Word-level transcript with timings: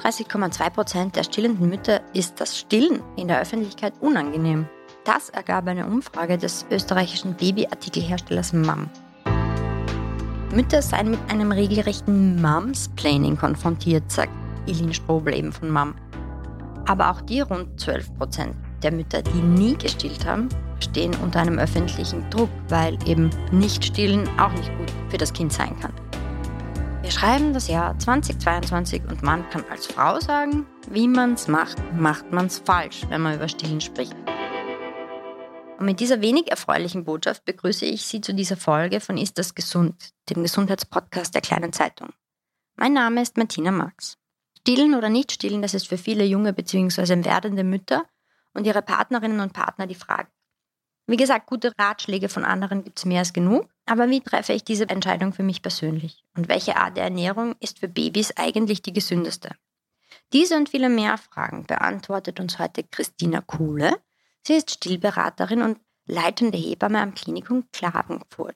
33,2 0.00 0.70
Prozent 0.70 1.16
der 1.16 1.24
stillenden 1.24 1.68
Mütter 1.68 2.00
ist 2.14 2.40
das 2.40 2.58
Stillen 2.58 3.02
in 3.16 3.28
der 3.28 3.40
Öffentlichkeit 3.40 3.92
unangenehm. 4.00 4.66
Das 5.04 5.28
ergab 5.28 5.66
eine 5.66 5.86
Umfrage 5.86 6.38
des 6.38 6.64
österreichischen 6.70 7.34
Babyartikelherstellers 7.34 8.54
MAM. 8.54 8.88
Mütter 10.54 10.80
seien 10.80 11.10
mit 11.10 11.20
einem 11.28 11.52
regelrechten 11.52 12.40
Momsplaining 12.40 13.36
konfrontiert, 13.36 14.10
sagt 14.10 14.32
Eileen 14.66 14.94
Strobel 14.94 15.34
eben 15.34 15.52
von 15.52 15.68
MAM. 15.68 15.94
Aber 16.86 17.10
auch 17.10 17.20
die 17.20 17.42
rund 17.42 17.78
12 17.78 18.16
Prozent 18.16 18.56
der 18.82 18.92
Mütter, 18.92 19.20
die 19.20 19.42
nie 19.42 19.76
gestillt 19.76 20.24
haben, 20.24 20.48
stehen 20.80 21.14
unter 21.22 21.40
einem 21.40 21.58
öffentlichen 21.58 22.28
Druck, 22.30 22.48
weil 22.70 22.96
eben 23.06 23.28
nicht 23.52 23.84
stillen 23.84 24.26
auch 24.38 24.52
nicht 24.52 24.74
gut 24.78 24.90
für 25.10 25.18
das 25.18 25.34
Kind 25.34 25.52
sein 25.52 25.78
kann. 25.78 25.92
Wir 27.10 27.18
schreiben 27.18 27.52
das 27.52 27.66
Jahr 27.66 27.98
2022 27.98 29.02
und 29.10 29.24
man 29.24 29.50
kann 29.50 29.64
als 29.68 29.88
Frau 29.88 30.20
sagen, 30.20 30.64
wie 30.90 31.08
man 31.08 31.32
es 31.32 31.48
macht, 31.48 31.76
macht 31.92 32.30
man 32.30 32.46
es 32.46 32.60
falsch, 32.60 33.02
wenn 33.08 33.20
man 33.20 33.34
über 33.34 33.48
Stillen 33.48 33.80
spricht. 33.80 34.14
Und 35.80 35.86
mit 35.86 35.98
dieser 35.98 36.20
wenig 36.20 36.48
erfreulichen 36.52 37.02
Botschaft 37.02 37.44
begrüße 37.44 37.84
ich 37.84 38.02
Sie 38.02 38.20
zu 38.20 38.32
dieser 38.32 38.56
Folge 38.56 39.00
von 39.00 39.18
Ist 39.18 39.38
das 39.38 39.56
gesund, 39.56 40.10
dem 40.28 40.44
Gesundheitspodcast 40.44 41.34
der 41.34 41.42
kleinen 41.42 41.72
Zeitung. 41.72 42.10
Mein 42.76 42.92
Name 42.92 43.22
ist 43.22 43.36
Martina 43.36 43.72
Marx. 43.72 44.16
Stillen 44.60 44.94
oder 44.94 45.08
nicht 45.08 45.32
stillen, 45.32 45.62
das 45.62 45.74
ist 45.74 45.88
für 45.88 45.98
viele 45.98 46.22
junge 46.22 46.52
bzw. 46.52 47.24
werdende 47.24 47.64
Mütter 47.64 48.04
und 48.54 48.68
ihre 48.68 48.82
Partnerinnen 48.82 49.40
und 49.40 49.52
Partner 49.52 49.88
die 49.88 49.96
Frage. 49.96 50.28
Wie 51.08 51.16
gesagt, 51.16 51.46
gute 51.46 51.72
Ratschläge 51.76 52.28
von 52.28 52.44
anderen 52.44 52.84
gibt 52.84 53.00
es 53.00 53.04
mehr 53.04 53.18
als 53.18 53.32
genug. 53.32 53.68
Aber 53.90 54.08
wie 54.08 54.20
treffe 54.20 54.52
ich 54.52 54.62
diese 54.62 54.88
Entscheidung 54.88 55.32
für 55.32 55.42
mich 55.42 55.62
persönlich? 55.62 56.22
Und 56.36 56.48
welche 56.48 56.76
Art 56.76 56.96
der 56.96 57.02
Ernährung 57.02 57.56
ist 57.58 57.80
für 57.80 57.88
Babys 57.88 58.30
eigentlich 58.36 58.82
die 58.82 58.92
gesündeste? 58.92 59.50
Diese 60.32 60.56
und 60.56 60.68
viele 60.68 60.88
mehr 60.88 61.18
Fragen 61.18 61.66
beantwortet 61.66 62.38
uns 62.38 62.60
heute 62.60 62.84
Christina 62.84 63.40
Kuhle. 63.40 63.96
Sie 64.46 64.54
ist 64.54 64.70
Stillberaterin 64.70 65.62
und 65.62 65.80
leitende 66.06 66.56
Hebamme 66.56 67.00
am 67.00 67.16
Klinikum 67.16 67.64
Klagenfurt. 67.72 68.54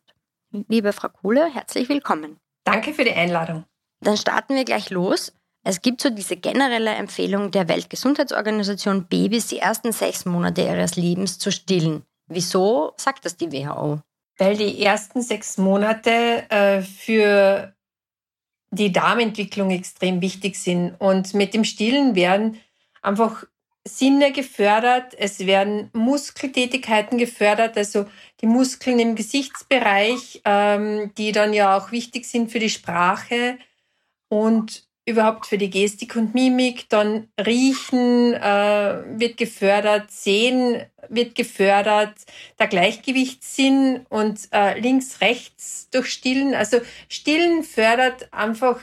Liebe 0.69 0.93
Frau 0.93 1.09
Kuhle, 1.09 1.53
herzlich 1.53 1.89
willkommen. 1.89 2.39
Danke 2.63 2.95
für 2.95 3.03
die 3.03 3.15
Einladung. 3.15 3.65
Dann 4.03 4.17
starten 4.17 4.55
wir 4.55 4.65
gleich 4.65 4.91
los. 4.91 5.33
Es 5.65 5.83
gibt 5.83 6.01
so 6.01 6.11
diese 6.11 6.37
generelle 6.37 6.93
Empfehlung 6.93 7.51
der 7.51 7.69
Weltgesundheitsorganisation, 7.69 9.09
Babys 9.09 9.49
die 9.49 9.59
ersten 9.59 9.91
sechs 9.91 10.27
Monate 10.27 10.63
ihres 10.63 10.95
Lebens 10.95 11.41
zu 11.41 11.51
stillen. 11.51 12.05
Wieso 12.29 12.93
sagt 12.97 13.25
das 13.25 13.37
die 13.37 13.51
WHO? 13.51 14.01
Weil 14.39 14.57
die 14.57 14.83
ersten 14.83 15.23
sechs 15.23 15.59
Monate 15.59 16.51
äh, 16.51 16.83
für 16.83 17.75
die 18.71 18.93
Darmentwicklung 18.93 19.71
extrem 19.71 20.21
wichtig 20.21 20.57
sind. 20.57 20.95
Und 20.99 21.35
mit 21.35 21.55
dem 21.55 21.65
Stillen 21.65 22.15
werden 22.15 22.61
einfach 23.03 23.45
Sinne 23.87 24.33
gefördert, 24.33 25.15
es 25.19 25.41
werden 25.41 25.91
Muskeltätigkeiten 25.93 27.19
gefördert, 27.19 27.77
also 27.77 28.07
die 28.41 28.47
Muskeln 28.47 28.99
im 28.99 29.15
Gesichtsbereich, 29.15 30.41
ähm, 30.47 31.13
die 31.19 31.33
dann 31.33 31.53
ja 31.53 31.77
auch 31.77 31.93
wichtig 31.93 32.25
sind 32.25 32.51
für 32.51 32.59
die 32.59 32.71
Sprache. 32.71 33.59
Und 34.29 34.84
überhaupt 35.07 35.47
für 35.47 35.59
die 35.59 35.71
Gestik 35.71 36.17
und 36.17 36.35
Mimik, 36.35 36.89
dann 36.89 37.29
Riechen 37.39 38.35
äh, 38.35 39.03
wird 39.19 39.37
gefördert, 39.37 40.11
Sehen 40.11 40.83
wird 41.09 41.35
gefördert, 41.35 42.15
der 42.59 42.67
Gleichgewichtssinn 42.67 44.07
und 44.09 44.49
äh, 44.53 44.79
links, 44.81 45.21
rechts 45.21 45.91
durch 45.91 46.07
Stillen. 46.07 46.55
Also 46.55 46.81
Stillen 47.09 47.63
fördert 47.63 48.33
einfach 48.33 48.81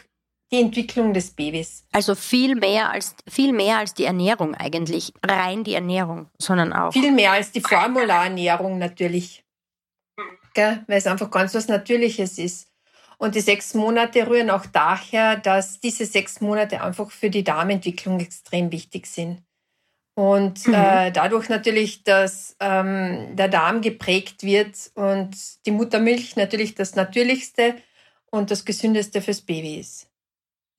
die 0.52 0.59
Entwicklung 0.59 1.14
des 1.14 1.31
Babys. 1.31 1.86
Also 1.92 2.14
viel 2.14 2.55
mehr 2.55 2.92
als 2.92 3.15
viel 3.27 3.53
mehr 3.53 3.77
als 3.77 3.93
die 3.93 4.03
Ernährung 4.03 4.53
eigentlich, 4.53 5.14
rein 5.26 5.64
die 5.64 5.73
Ernährung, 5.73 6.30
sondern 6.38 6.73
auch 6.73 6.92
viel 6.92 7.11
mehr 7.11 7.32
als 7.32 7.52
die 7.52 7.61
Formularernährung 7.61 8.77
natürlich, 8.77 9.43
Gell? 10.53 10.83
weil 10.88 10.98
es 10.98 11.08
einfach 11.08 11.32
ganz 11.32 11.55
was 11.55 11.67
Natürliches 11.67 12.38
ist. 12.38 12.70
Und 13.21 13.36
die 13.36 13.42
sechs 13.42 13.76
Monate 13.76 14.27
rühren 14.27 14.49
auch 14.49 14.65
daher, 14.65 15.36
dass 15.36 15.80
diese 15.80 16.08
sechs 16.08 16.42
Monate 16.42 16.82
einfach 16.82 17.11
für 17.11 17.30
die 17.30 17.43
Darmentwicklung 17.43 18.20
extrem 18.20 18.71
wichtig 18.71 19.05
sind. 19.05 19.43
Und 20.15 20.65
mhm. 20.65 20.73
äh, 20.73 21.11
dadurch 21.11 21.48
natürlich, 21.48 22.04
dass 22.04 22.55
ähm, 22.59 23.36
der 23.36 23.48
Darm 23.48 23.82
geprägt 23.82 24.42
wird 24.42 24.76
und 24.95 25.36
die 25.67 25.71
Muttermilch 25.71 26.36
natürlich 26.36 26.73
das 26.73 26.95
Natürlichste 26.95 27.76
und 28.32 28.49
das 28.49 28.65
Gesündeste 28.65 29.21
fürs 29.21 29.42
Baby 29.42 29.76
ist. 29.76 30.08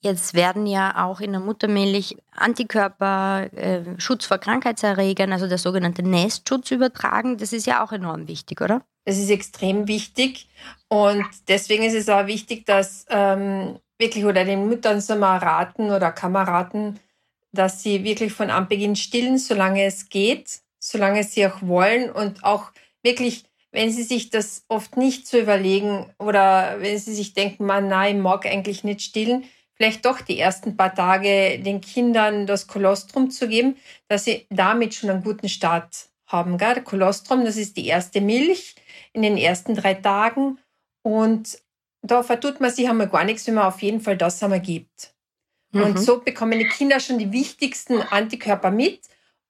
Jetzt 0.00 0.34
werden 0.34 0.66
ja 0.66 1.04
auch 1.04 1.20
in 1.20 1.30
der 1.30 1.40
Muttermilch 1.40 2.16
Antikörper, 2.32 3.52
äh, 3.52 3.84
Schutz 3.98 4.26
vor 4.26 4.38
Krankheitserregern, 4.38 5.32
also 5.32 5.46
der 5.46 5.58
sogenannte 5.58 6.02
Nestschutz 6.02 6.72
übertragen. 6.72 7.38
Das 7.38 7.52
ist 7.52 7.66
ja 7.66 7.84
auch 7.84 7.92
enorm 7.92 8.26
wichtig, 8.26 8.60
oder? 8.60 8.82
Das 9.04 9.18
ist 9.18 9.30
extrem 9.30 9.88
wichtig. 9.88 10.48
Und 10.88 11.24
deswegen 11.48 11.82
ist 11.82 11.94
es 11.94 12.08
auch 12.08 12.26
wichtig, 12.26 12.66
dass 12.66 13.06
ähm, 13.10 13.78
wirklich 13.98 14.24
oder 14.24 14.44
den 14.44 14.68
Müttern 14.68 15.00
soll 15.00 15.18
man 15.18 15.38
raten 15.38 15.90
oder 15.90 16.14
raten, 16.46 17.00
dass 17.52 17.82
sie 17.82 18.04
wirklich 18.04 18.32
von 18.32 18.50
Anbeginn 18.50 18.96
stillen, 18.96 19.38
solange 19.38 19.84
es 19.84 20.08
geht, 20.08 20.60
solange 20.78 21.24
sie 21.24 21.46
auch 21.46 21.62
wollen 21.62 22.10
und 22.10 22.44
auch 22.44 22.70
wirklich 23.02 23.44
wenn 23.72 23.90
Sie 23.90 24.02
sich 24.02 24.30
das 24.30 24.64
oft 24.68 24.96
nicht 24.96 25.26
so 25.26 25.38
überlegen 25.38 26.12
oder 26.18 26.76
wenn 26.80 26.98
Sie 26.98 27.14
sich 27.14 27.32
denken, 27.32 27.64
man, 27.64 27.88
nein, 27.88 28.16
ich 28.16 28.22
mag 28.22 28.46
eigentlich 28.46 28.84
nicht 28.84 29.00
stillen, 29.00 29.44
vielleicht 29.74 30.04
doch 30.04 30.20
die 30.20 30.38
ersten 30.38 30.76
paar 30.76 30.94
Tage 30.94 31.58
den 31.58 31.80
Kindern 31.80 32.46
das 32.46 32.66
Kolostrum 32.66 33.30
zu 33.30 33.48
geben, 33.48 33.76
dass 34.08 34.24
sie 34.24 34.46
damit 34.50 34.94
schon 34.94 35.10
einen 35.10 35.24
guten 35.24 35.48
Start 35.48 36.10
haben. 36.32 36.58
Gell? 36.58 36.74
Der 36.74 36.82
Kolostrum, 36.82 37.44
das 37.44 37.56
ist 37.56 37.76
die 37.76 37.86
erste 37.86 38.20
Milch 38.20 38.74
in 39.12 39.22
den 39.22 39.36
ersten 39.36 39.74
drei 39.74 39.94
Tagen 39.94 40.58
und 41.02 41.58
da 42.02 42.22
vertut 42.22 42.60
man 42.60 42.70
sich 42.70 42.88
einmal 42.88 43.08
gar 43.08 43.24
nichts, 43.24 43.46
wenn 43.46 43.54
man 43.54 43.66
auf 43.66 43.82
jeden 43.82 44.00
Fall 44.00 44.16
das 44.16 44.42
einmal 44.42 44.60
gibt. 44.60 45.14
Mhm. 45.72 45.82
Und 45.82 45.98
so 45.98 46.20
bekommen 46.20 46.58
die 46.58 46.66
Kinder 46.66 46.98
schon 46.98 47.18
die 47.18 47.30
wichtigsten 47.30 48.00
Antikörper 48.00 48.70
mit 48.70 49.00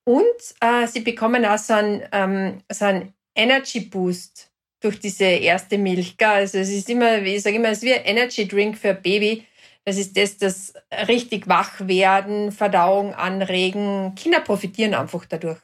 und 0.05 0.25
äh, 0.61 0.87
sie 0.87 1.01
bekommen 1.01 1.47
auch 1.47 1.59
so 1.59 1.75
einen, 1.75 2.03
ähm, 2.13 2.63
so 2.71 2.85
einen 2.85 3.15
Energy 3.35 3.81
Boost 3.81 4.51
durch 4.81 5.01
diese 5.01 5.25
erste 5.25 5.79
Milch. 5.79 6.19
Gell? 6.19 6.29
Also 6.29 6.59
es 6.59 6.71
ist 6.71 6.91
immer, 6.91 7.23
ich 7.23 7.43
sage 7.43 7.57
immer, 7.57 7.69
es 7.69 7.79
ist 7.79 7.85
wie 7.85 7.95
ein 7.95 8.05
Energy 8.05 8.47
Drink 8.47 8.77
für 8.77 8.91
ein 8.91 9.03
Baby 9.03 9.47
das 9.85 9.97
ist 9.97 10.17
das, 10.17 10.37
das 10.39 10.75
richtig 11.09 11.49
wach 11.49 11.81
werden, 11.81 12.53
Verdauung 12.53 13.15
anregen. 13.15 14.15
Kinder 14.15 14.41
profitieren 14.41 14.95
einfach 14.95 15.25
dadurch. 15.25 15.59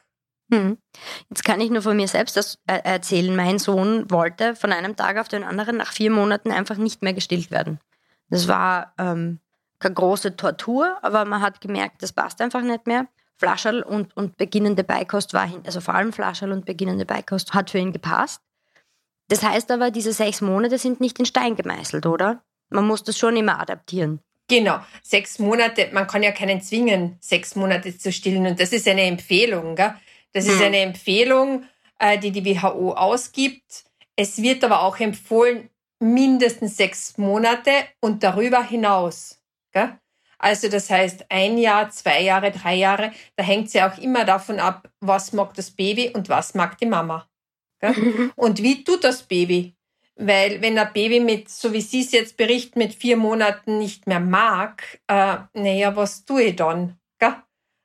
Hm. 0.51 0.77
Jetzt 1.29 1.43
kann 1.43 1.61
ich 1.61 1.69
nur 1.69 1.81
von 1.81 1.95
mir 1.95 2.07
selbst 2.07 2.35
das 2.35 2.57
äh, 2.65 2.79
erzählen. 2.83 3.35
Mein 3.35 3.59
Sohn 3.59 4.09
wollte 4.09 4.55
von 4.55 4.71
einem 4.71 4.95
Tag 4.95 5.17
auf 5.17 5.27
den 5.27 5.43
anderen 5.43 5.77
nach 5.77 5.93
vier 5.93 6.11
Monaten 6.11 6.51
einfach 6.51 6.77
nicht 6.77 7.03
mehr 7.03 7.13
gestillt 7.13 7.51
werden. 7.51 7.79
Das 8.29 8.47
war 8.47 8.93
ähm, 8.97 9.39
keine 9.79 9.95
große 9.95 10.35
Tortur, 10.35 10.97
aber 11.01 11.25
man 11.25 11.41
hat 11.41 11.61
gemerkt, 11.61 12.01
das 12.01 12.13
passt 12.13 12.41
einfach 12.41 12.61
nicht 12.61 12.87
mehr. 12.87 13.07
Flascherl 13.37 13.81
und, 13.83 14.15
und 14.17 14.37
beginnende 14.37 14.83
Beikost 14.83 15.33
war, 15.33 15.47
hin, 15.47 15.61
also 15.65 15.79
vor 15.79 15.95
allem 15.95 16.11
Flascherl 16.11 16.51
und 16.51 16.65
beginnende 16.65 17.05
Beikost 17.05 17.53
hat 17.53 17.69
für 17.69 17.77
ihn 17.77 17.93
gepasst. 17.93 18.41
Das 19.29 19.43
heißt 19.43 19.71
aber, 19.71 19.91
diese 19.91 20.11
sechs 20.11 20.41
Monate 20.41 20.77
sind 20.77 20.99
nicht 20.99 21.19
in 21.19 21.25
Stein 21.25 21.55
gemeißelt, 21.55 22.05
oder? 22.05 22.43
Man 22.69 22.85
muss 22.85 23.03
das 23.03 23.17
schon 23.17 23.37
immer 23.37 23.59
adaptieren. 23.59 24.19
Genau, 24.49 24.79
sechs 25.03 25.37
Monate, 25.37 25.89
man 25.93 26.07
kann 26.07 26.23
ja 26.23 26.31
keinen 26.31 26.59
zwingen, 26.59 27.17
sechs 27.21 27.55
Monate 27.55 27.95
zu 27.95 28.11
stillen. 28.11 28.47
Und 28.47 28.59
das 28.59 28.73
ist 28.73 28.87
eine 28.87 29.03
Empfehlung. 29.03 29.75
Gell? 29.75 29.93
Das 30.33 30.45
hm. 30.45 30.53
ist 30.53 30.61
eine 30.61 30.79
Empfehlung, 30.79 31.65
äh, 31.99 32.17
die 32.17 32.31
die 32.31 32.45
WHO 32.45 32.93
ausgibt. 32.93 33.85
Es 34.15 34.41
wird 34.41 34.63
aber 34.63 34.83
auch 34.83 34.99
empfohlen, 34.99 35.69
mindestens 35.99 36.77
sechs 36.77 37.17
Monate 37.17 37.71
und 38.01 38.23
darüber 38.23 38.63
hinaus. 38.63 39.41
Gell? 39.71 39.97
Also 40.37 40.69
das 40.69 40.89
heißt 40.89 41.25
ein 41.29 41.57
Jahr, 41.57 41.89
zwei 41.89 42.21
Jahre, 42.21 42.51
drei 42.51 42.75
Jahre. 42.75 43.11
Da 43.35 43.43
hängt 43.43 43.67
es 43.67 43.73
ja 43.73 43.91
auch 43.91 43.97
immer 43.97 44.23
davon 44.23 44.59
ab, 44.59 44.89
was 45.01 45.33
mag 45.33 45.53
das 45.53 45.71
Baby 45.71 46.09
und 46.09 46.29
was 46.29 46.53
mag 46.53 46.77
die 46.77 46.85
Mama. 46.85 47.29
Gell? 47.79 48.31
Und 48.35 48.63
wie 48.63 48.83
tut 48.83 49.03
das 49.03 49.23
Baby? 49.23 49.75
Weil 50.15 50.61
wenn 50.61 50.77
ein 50.77 50.91
Baby 50.93 51.21
mit, 51.21 51.49
so 51.49 51.71
wie 51.71 51.81
Sie 51.81 52.01
es 52.01 52.11
jetzt 52.11 52.35
berichten, 52.35 52.79
mit 52.79 52.93
vier 52.93 53.15
Monaten 53.15 53.77
nicht 53.77 54.05
mehr 54.05 54.19
mag, 54.19 54.99
äh, 55.07 55.37
naja, 55.53 55.95
was 55.95 56.25
tue 56.25 56.43
ich 56.43 56.55
dann? 56.55 56.97
Gell? 57.19 57.35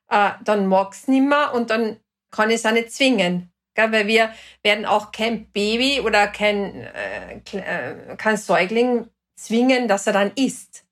Äh, 0.09 0.31
dann 0.45 0.67
mag 0.67 0.93
es 0.93 1.07
nicht 1.07 1.23
mehr 1.23 1.55
und 1.55 1.71
dann 1.71 2.01
kann 2.35 2.51
ich 2.51 2.57
es 2.57 2.67
auch 2.67 2.73
nicht 2.73 2.93
zwingen. 2.93 3.53
Gell? 3.75 3.93
Weil 3.93 4.07
wir 4.07 4.31
werden 4.63 4.87
auch 4.87 5.13
kein 5.13 5.51
Baby 5.51 6.01
oder 6.01 6.27
kein, 6.29 6.83
äh, 6.83 7.41
äh 7.53 8.17
kein 8.17 8.37
Säugling 8.37 9.09
zwingen, 9.37 9.89
dass 9.89 10.07
er 10.07 10.13
dann 10.13 10.33
isst. 10.37 10.85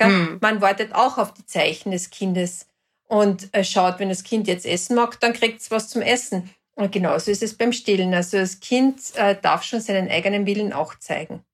Hm. 0.00 0.38
Man 0.40 0.60
wartet 0.60 0.92
auch 0.94 1.18
auf 1.18 1.32
die 1.32 1.46
Zeichen 1.46 1.92
des 1.92 2.10
Kindes 2.10 2.66
und 3.06 3.48
schaut, 3.62 4.00
wenn 4.00 4.08
das 4.08 4.24
Kind 4.24 4.48
jetzt 4.48 4.66
essen 4.66 4.96
mag, 4.96 5.20
dann 5.20 5.32
kriegt 5.32 5.60
es 5.60 5.70
was 5.70 5.88
zum 5.88 6.02
Essen. 6.02 6.50
Und 6.74 6.90
genauso 6.90 7.30
ist 7.30 7.42
es 7.42 7.56
beim 7.56 7.72
Stillen. 7.72 8.12
Also 8.14 8.38
das 8.38 8.60
Kind 8.60 9.14
äh, 9.14 9.36
darf 9.40 9.62
schon 9.62 9.80
seinen 9.80 10.10
eigenen 10.10 10.46
Willen 10.46 10.72
auch 10.72 10.96
zeigen. 10.96 11.44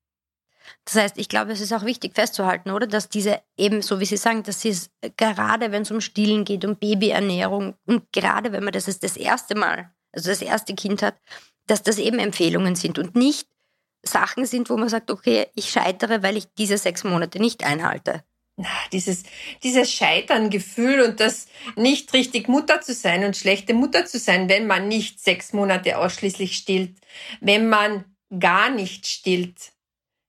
Das 0.85 0.95
heißt, 0.95 1.17
ich 1.17 1.29
glaube, 1.29 1.51
es 1.51 1.61
ist 1.61 1.73
auch 1.73 1.85
wichtig 1.85 2.15
festzuhalten, 2.15 2.71
oder? 2.71 2.87
Dass 2.87 3.07
diese 3.07 3.41
eben, 3.55 3.81
so 3.81 3.99
wie 3.99 4.05
Sie 4.05 4.17
sagen, 4.17 4.43
dass 4.43 4.65
es 4.65 4.89
gerade, 5.15 5.71
wenn 5.71 5.83
es 5.83 5.91
um 5.91 6.01
Stillen 6.01 6.43
geht, 6.43 6.65
um 6.65 6.75
Babyernährung 6.75 7.75
und 7.85 8.11
gerade 8.11 8.51
wenn 8.51 8.63
man 8.63 8.73
das 8.73 8.85
das 8.85 9.15
erste 9.15 9.55
Mal, 9.55 9.91
also 10.11 10.29
das 10.29 10.41
erste 10.41 10.73
Kind 10.73 11.03
hat, 11.03 11.15
dass 11.67 11.83
das 11.83 11.99
eben 11.99 12.19
Empfehlungen 12.19 12.75
sind 12.75 12.97
und 12.97 13.15
nicht 13.15 13.47
Sachen 14.03 14.45
sind, 14.45 14.69
wo 14.69 14.77
man 14.77 14.89
sagt, 14.89 15.11
okay, 15.11 15.47
ich 15.55 15.69
scheitere, 15.69 16.23
weil 16.23 16.35
ich 16.35 16.45
diese 16.57 16.77
sechs 16.77 17.03
Monate 17.03 17.39
nicht 17.39 17.63
einhalte. 17.63 18.23
Dieses, 18.91 19.23
dieses 19.63 19.91
Scheitern-Gefühl 19.91 21.01
und 21.01 21.19
das 21.19 21.47
nicht 21.75 22.13
richtig 22.13 22.47
Mutter 22.47 22.81
zu 22.81 22.93
sein 22.93 23.23
und 23.23 23.37
schlechte 23.37 23.73
Mutter 23.73 24.05
zu 24.05 24.19
sein, 24.19 24.49
wenn 24.49 24.67
man 24.67 24.87
nicht 24.87 25.19
sechs 25.19 25.53
Monate 25.53 25.97
ausschließlich 25.97 26.55
stillt, 26.55 26.97
wenn 27.39 27.69
man 27.69 28.05
gar 28.39 28.69
nicht 28.69 29.07
stillt. 29.07 29.71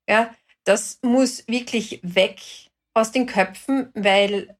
Ja, 0.08 0.34
das 0.64 0.98
muss 1.02 1.46
wirklich 1.48 2.00
weg 2.02 2.40
aus 2.94 3.12
den 3.12 3.26
Köpfen, 3.26 3.90
weil 3.94 4.56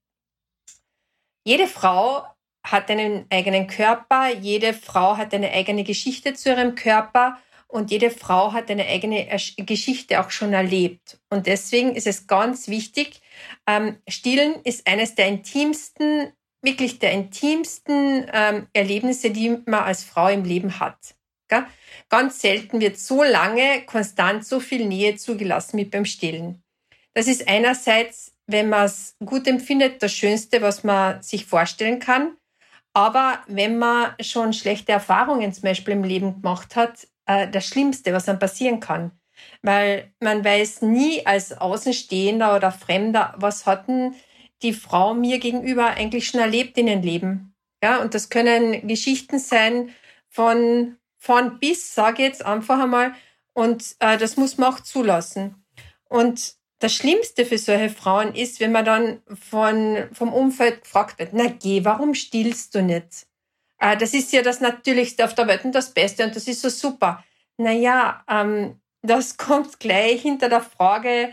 jede 1.45 1.67
Frau 1.67 2.25
hat 2.65 2.91
einen 2.91 3.27
eigenen 3.31 3.67
Körper, 3.67 4.29
jede 4.29 4.73
Frau 4.73 5.17
hat 5.17 5.35
eine 5.35 5.51
eigene 5.51 5.85
Geschichte 5.85 6.35
zu 6.35 6.51
ihrem 6.51 6.75
Körper 6.75 7.39
und 7.67 7.91
jede 7.91 8.11
Frau 8.11 8.53
hat 8.53 8.71
eine 8.71 8.87
eigene 8.87 9.27
Geschichte 9.57 10.21
auch 10.21 10.31
schon 10.31 10.53
erlebt. 10.53 11.19
Und 11.31 11.47
deswegen 11.47 11.95
ist 11.97 12.07
es 12.07 12.27
ganz 12.27 12.69
wichtig, 12.69 13.21
ähm, 13.67 13.97
Stillen 14.07 14.63
ist 14.63 14.87
eines 14.87 15.15
der 15.15 15.27
intimsten, 15.27 16.33
wirklich 16.61 16.99
der 16.99 17.13
intimsten 17.13 18.27
ähm, 18.33 18.69
Erlebnisse, 18.73 19.31
die 19.31 19.49
man 19.67 19.85
als 19.85 20.05
Frau 20.05 20.29
im 20.29 20.45
Leben 20.45 20.79
hat. 20.79 21.17
Gell? 21.53 21.67
Ganz 22.09 22.41
selten 22.41 22.81
wird 22.81 22.99
so 22.99 23.23
lange 23.23 23.83
konstant 23.85 24.47
so 24.47 24.59
viel 24.59 24.87
Nähe 24.87 25.17
zugelassen 25.17 25.77
wie 25.77 25.85
beim 25.85 26.07
Stillen. 26.07 26.63
Das 27.13 27.27
ist 27.27 27.47
einerseits, 27.47 28.35
wenn 28.47 28.71
man 28.71 28.87
es 28.87 29.17
gut 29.23 29.47
empfindet, 29.47 30.03
das 30.03 30.13
Schönste, 30.13 30.63
was 30.63 30.83
man 30.83 31.23
sich 31.23 31.45
vorstellen 31.45 31.99
kann. 31.99 32.37
Aber 32.95 33.41
wenn 33.49 33.79
man 33.79 34.15
schon 34.21 34.55
schlechte 34.55 34.93
Erfahrungen 34.93 35.53
zum 35.53 35.65
Beispiel 35.65 35.93
im 35.93 36.05
Leben 36.05 36.41
gemacht 36.41 36.75
hat, 36.75 37.07
äh, 37.27 37.49
das 37.49 37.67
Schlimmste, 37.67 38.15
was 38.15 38.25
dann 38.25 38.39
passieren 38.39 38.81
kann. 38.81 39.13
Weil 39.61 40.13
man 40.21 40.43
weiß 40.43 40.83
nie 40.83 41.27
als 41.27 41.53
Außenstehender 41.53 42.57
oder 42.57 42.73
Fremder, 42.73 43.35
was 43.37 43.67
hatten 43.67 44.15
die 44.63 44.73
Frau 44.73 45.13
mir 45.13 45.39
gegenüber 45.39 45.89
eigentlich 45.89 46.29
schon 46.29 46.41
erlebt 46.41 46.79
in 46.79 46.89
ihrem 46.89 47.03
Leben. 47.03 47.55
Ja, 47.83 48.01
und 48.01 48.15
das 48.15 48.31
können 48.31 48.87
Geschichten 48.89 49.39
sein 49.39 49.91
von 50.29 50.97
von 51.23 51.61
bis, 51.61 51.95
sage 51.95 52.23
ich 52.23 52.29
jetzt 52.29 52.45
einfach 52.45 52.81
einmal. 52.81 53.15
Und 53.53 53.95
äh, 54.01 54.19
das 54.19 54.37
muss 54.37 54.59
man 54.59 54.75
auch 54.75 54.81
zulassen. 54.81 55.65
Und 56.09 56.55
das 56.81 56.95
Schlimmste 56.95 57.47
für 57.47 57.59
solche 57.59 57.91
Frauen 57.91 58.35
ist, 58.35 58.59
wenn 58.59 58.73
man 58.73 58.85
dann 58.85 59.23
von, 59.33 60.09
vom 60.13 60.33
Umfeld 60.33 60.83
gefragt 60.83 61.21
wird, 61.21 61.31
na 61.33 61.47
geh, 61.47 61.85
warum 61.85 62.15
stillst 62.15 62.75
du 62.75 62.83
nicht? 62.83 63.29
Äh, 63.79 63.97
das 63.97 64.15
ist 64.15 64.33
ja 64.33 64.43
das 64.43 64.61
Natürlichste 64.61 65.25
auf 65.25 65.37
der 65.37 65.47
Welt 65.47 65.65
und 65.65 65.77
das 65.77 65.95
Beste 65.95 66.25
und 66.25 66.35
das 66.35 66.49
ist 66.49 66.61
so 66.61 66.69
super. 66.69 67.23
Naja, 67.57 68.25
ähm, 68.29 68.81
das 69.03 69.37
kommt 69.37 69.79
gleich 69.79 70.23
hinter 70.23 70.49
der 70.49 70.63
Frage, 70.63 71.29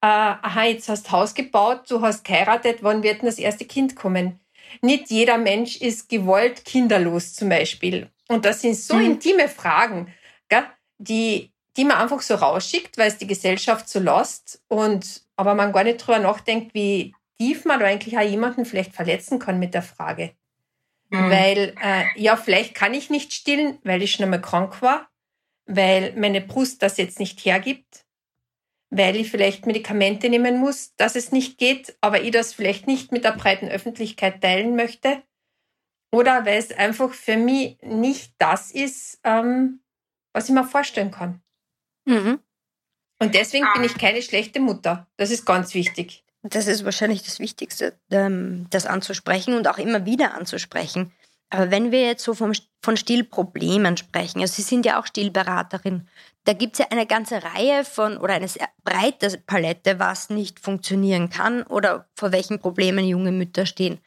äh, 0.00 0.06
aha, 0.06 0.64
jetzt 0.64 0.88
hast 0.88 1.12
Haus 1.12 1.34
gebaut, 1.34 1.82
du 1.90 2.00
hast 2.00 2.24
geheiratet, 2.24 2.78
wann 2.80 3.02
wird 3.02 3.20
denn 3.20 3.26
das 3.26 3.38
erste 3.38 3.66
Kind 3.66 3.94
kommen? 3.94 4.40
Nicht 4.80 5.10
jeder 5.10 5.36
Mensch 5.36 5.76
ist 5.82 6.08
gewollt 6.08 6.64
kinderlos 6.64 7.34
zum 7.34 7.50
Beispiel. 7.50 8.08
Und 8.28 8.44
das 8.44 8.62
sind 8.62 8.76
so 8.76 8.94
mhm. 8.94 9.04
intime 9.04 9.48
Fragen, 9.48 10.12
gell, 10.48 10.64
die, 10.98 11.52
die 11.76 11.84
man 11.84 11.98
einfach 11.98 12.20
so 12.22 12.34
rausschickt, 12.34 12.96
weil 12.98 13.08
es 13.08 13.18
die 13.18 13.26
Gesellschaft 13.26 13.88
so 13.88 14.00
lässt 14.00 14.62
und 14.68 15.22
aber 15.36 15.54
man 15.54 15.72
gar 15.72 15.84
nicht 15.84 15.98
drüber 15.98 16.18
nachdenkt, 16.18 16.74
wie 16.74 17.14
tief 17.38 17.64
man 17.64 17.80
da 17.80 17.86
eigentlich 17.86 18.16
auch 18.16 18.22
jemanden 18.22 18.64
vielleicht 18.64 18.94
verletzen 18.94 19.38
kann 19.38 19.58
mit 19.58 19.74
der 19.74 19.82
Frage. 19.82 20.34
Mhm. 21.10 21.30
Weil, 21.30 21.74
äh, 21.82 22.04
ja, 22.16 22.36
vielleicht 22.36 22.74
kann 22.74 22.94
ich 22.94 23.10
nicht 23.10 23.32
stillen, 23.32 23.78
weil 23.82 24.02
ich 24.02 24.12
schon 24.12 24.24
einmal 24.24 24.40
krank 24.40 24.80
war, 24.80 25.08
weil 25.66 26.14
meine 26.16 26.40
Brust 26.40 26.82
das 26.82 26.96
jetzt 26.96 27.18
nicht 27.18 27.44
hergibt, 27.44 28.04
weil 28.90 29.16
ich 29.16 29.30
vielleicht 29.30 29.66
Medikamente 29.66 30.28
nehmen 30.28 30.58
muss, 30.58 30.94
dass 30.96 31.16
es 31.16 31.32
nicht 31.32 31.58
geht, 31.58 31.96
aber 32.00 32.22
ich 32.22 32.30
das 32.30 32.54
vielleicht 32.54 32.86
nicht 32.86 33.12
mit 33.12 33.24
der 33.24 33.32
breiten 33.32 33.68
Öffentlichkeit 33.68 34.40
teilen 34.40 34.76
möchte. 34.76 35.22
Oder 36.14 36.46
weil 36.46 36.58
es 36.60 36.70
einfach 36.70 37.12
für 37.12 37.36
mich 37.36 37.76
nicht 37.82 38.34
das 38.38 38.70
ist, 38.70 39.18
ähm, 39.24 39.80
was 40.32 40.48
ich 40.48 40.54
mir 40.54 40.62
vorstellen 40.62 41.10
kann. 41.10 41.42
Mhm. 42.04 42.38
Und 43.18 43.34
deswegen 43.34 43.66
bin 43.74 43.82
ich 43.82 43.98
keine 43.98 44.22
schlechte 44.22 44.60
Mutter. 44.60 45.08
Das 45.16 45.32
ist 45.32 45.44
ganz 45.44 45.74
wichtig. 45.74 46.24
Das 46.44 46.68
ist 46.68 46.84
wahrscheinlich 46.84 47.24
das 47.24 47.40
Wichtigste, 47.40 47.98
ähm, 48.12 48.68
das 48.70 48.86
anzusprechen 48.86 49.54
und 49.54 49.66
auch 49.66 49.78
immer 49.78 50.06
wieder 50.06 50.34
anzusprechen. 50.34 51.10
Aber 51.50 51.72
wenn 51.72 51.90
wir 51.90 52.06
jetzt 52.06 52.22
so 52.22 52.34
vom, 52.34 52.52
von 52.80 52.96
Stillproblemen 52.96 53.96
sprechen, 53.96 54.40
also 54.40 54.54
Sie 54.54 54.62
sind 54.62 54.86
ja 54.86 55.00
auch 55.00 55.06
Stillberaterin, 55.06 56.06
da 56.44 56.52
gibt 56.52 56.74
es 56.74 56.78
ja 56.78 56.86
eine 56.90 57.06
ganze 57.06 57.42
Reihe 57.42 57.84
von 57.84 58.18
oder 58.18 58.34
eine 58.34 58.46
sehr 58.46 58.68
breite 58.84 59.36
Palette, 59.38 59.98
was 59.98 60.30
nicht 60.30 60.60
funktionieren 60.60 61.28
kann 61.28 61.64
oder 61.64 62.08
vor 62.14 62.30
welchen 62.30 62.60
Problemen 62.60 63.04
junge 63.04 63.32
Mütter 63.32 63.66
stehen. 63.66 63.98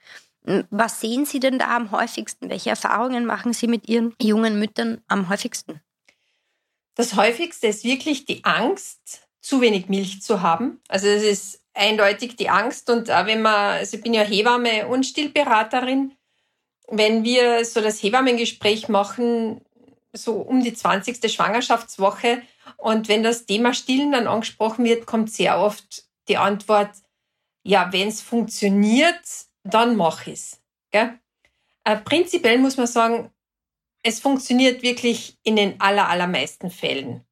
Was 0.69 1.01
sehen 1.01 1.25
Sie 1.25 1.39
denn 1.39 1.59
da 1.59 1.75
am 1.75 1.91
häufigsten? 1.91 2.49
Welche 2.49 2.69
Erfahrungen 2.69 3.25
machen 3.25 3.51
Sie 3.51 3.67
mit 3.67 3.89
Ihren 3.89 4.15
jungen 4.21 4.59
Müttern 4.59 5.01
am 5.07 5.27
häufigsten? 5.29 5.81
Das 6.95 7.15
häufigste 7.15 7.67
ist 7.67 7.83
wirklich 7.83 8.25
die 8.25 8.45
Angst, 8.45 9.27
zu 9.41 9.61
wenig 9.61 9.87
Milch 9.89 10.21
zu 10.21 10.41
haben. 10.41 10.81
Also 10.87 11.07
es 11.07 11.23
ist 11.23 11.61
eindeutig 11.73 12.37
die 12.37 12.49
Angst 12.49 12.89
und 12.89 13.09
wenn 13.09 13.41
man, 13.41 13.77
also 13.77 13.97
ich 13.97 14.03
bin 14.03 14.13
ja 14.13 14.23
Hebamme 14.23 14.87
und 14.87 15.05
Stillberaterin, 15.05 16.13
wenn 16.89 17.23
wir 17.23 17.63
so 17.65 17.81
das 17.81 18.01
Hebammengespräch 18.01 18.87
machen, 18.87 19.61
so 20.13 20.35
um 20.35 20.63
die 20.63 20.73
20. 20.73 21.31
Schwangerschaftswoche 21.31 22.41
und 22.77 23.09
wenn 23.09 23.21
das 23.21 23.45
Thema 23.45 23.73
Stillen 23.73 24.13
dann 24.13 24.27
angesprochen 24.27 24.85
wird, 24.85 25.05
kommt 25.05 25.31
sehr 25.31 25.59
oft 25.59 26.05
die 26.29 26.37
Antwort, 26.37 26.91
ja, 27.63 27.91
wenn 27.91 28.07
es 28.07 28.21
funktioniert, 28.21 29.21
dann 29.69 29.95
mache 29.95 30.31
ich 30.31 30.39
es. 30.39 30.61
Äh, 31.87 31.97
prinzipiell 32.03 32.57
muss 32.57 32.75
man 32.77 32.87
sagen, 32.87 33.31
es 34.03 34.19
funktioniert 34.19 34.81
wirklich 34.81 35.37
in 35.43 35.55
den 35.55 35.79
aller, 35.79 36.09
allermeisten 36.09 36.69
Fällen. 36.69 37.23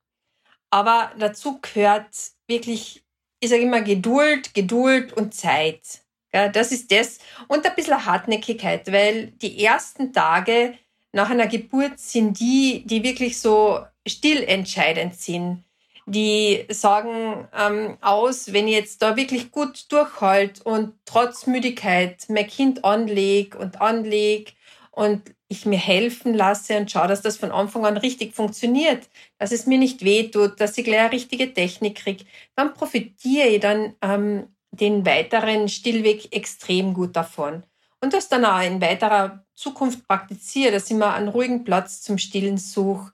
Aber 0.70 1.12
dazu 1.18 1.60
gehört 1.62 2.08
wirklich, 2.48 3.04
ich 3.40 3.50
sage 3.50 3.64
immer, 3.64 3.82
Geduld, 3.82 4.54
Geduld 4.54 5.14
und 5.14 5.34
Zeit. 5.34 6.04
Gell? 6.32 6.52
Das 6.52 6.72
ist 6.72 6.92
das. 6.92 7.20
Und 7.48 7.66
ein 7.66 7.76
bisschen 7.76 8.06
Hartnäckigkeit, 8.06 8.92
weil 8.92 9.28
die 9.28 9.64
ersten 9.64 10.14
Tage 10.14 10.78
nach 11.12 11.30
einer 11.30 11.48
Geburt 11.48 12.00
sind 12.00 12.40
die, 12.40 12.84
die 12.86 13.04
wirklich 13.04 13.40
so 13.40 13.86
stillentscheidend 14.08 15.16
sind 15.16 15.64
die 16.06 16.66
sagen 16.70 17.48
ähm, 17.58 17.98
aus, 18.02 18.54
wenn 18.54 18.68
ich 18.68 18.76
jetzt 18.76 19.02
da 19.02 19.16
wirklich 19.16 19.52
gut 19.52 19.92
durchhalte 19.92 20.64
und 20.64 20.94
trotz 21.06 21.48
Müdigkeit 21.48 22.26
mein 22.30 22.48
Kind 22.48 22.86
anleg 22.86 23.56
und 23.56 23.82
anleg 23.82 24.54
und 24.92 25.36
ich 25.48 25.66
mir 25.66 25.80
helfen 25.80 26.34
lasse 26.34 26.78
und 26.78 26.90
schaue, 26.90 27.08
dass 27.08 27.22
das 27.22 27.38
von 27.38 27.52
Anfang 27.52 27.86
an 27.86 27.98
richtig 27.98 28.34
funktioniert, 28.36 29.08
dass 29.38 29.52
es 29.52 29.66
mir 29.68 29.78
nicht 29.78 30.04
wehtut, 30.04 30.60
dass 30.60 30.78
ich 30.78 30.86
gleich 30.86 31.00
eine 31.00 31.12
richtige 31.12 31.54
Technik 31.54 31.96
kriege, 31.96 32.26
dann 32.56 32.74
profitiere 32.74 33.48
ich 33.48 33.60
dann 33.60 33.96
ähm, 34.02 34.48
den 34.72 35.06
weiteren 35.06 35.70
Stillweg 35.70 36.36
extrem 36.36 36.94
gut 36.94 37.16
davon. 37.16 37.64
Und 38.02 38.14
das 38.14 38.30
dann 38.30 38.46
auch 38.46 38.62
in 38.62 38.82
weiterer 38.82 39.46
Zukunft 39.56 40.08
praktiziere, 40.08 40.72
dass 40.72 40.90
ich 40.90 40.98
mir 40.98 41.14
einen 41.14 41.30
ruhigen 41.30 41.64
Platz 41.64 42.02
zum 42.02 42.18
Stillen 42.18 42.58
suche, 42.58 43.12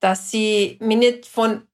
dass 0.00 0.32
ich 0.34 0.78
mich 0.80 0.98
nicht 0.98 1.26
von 1.26 1.66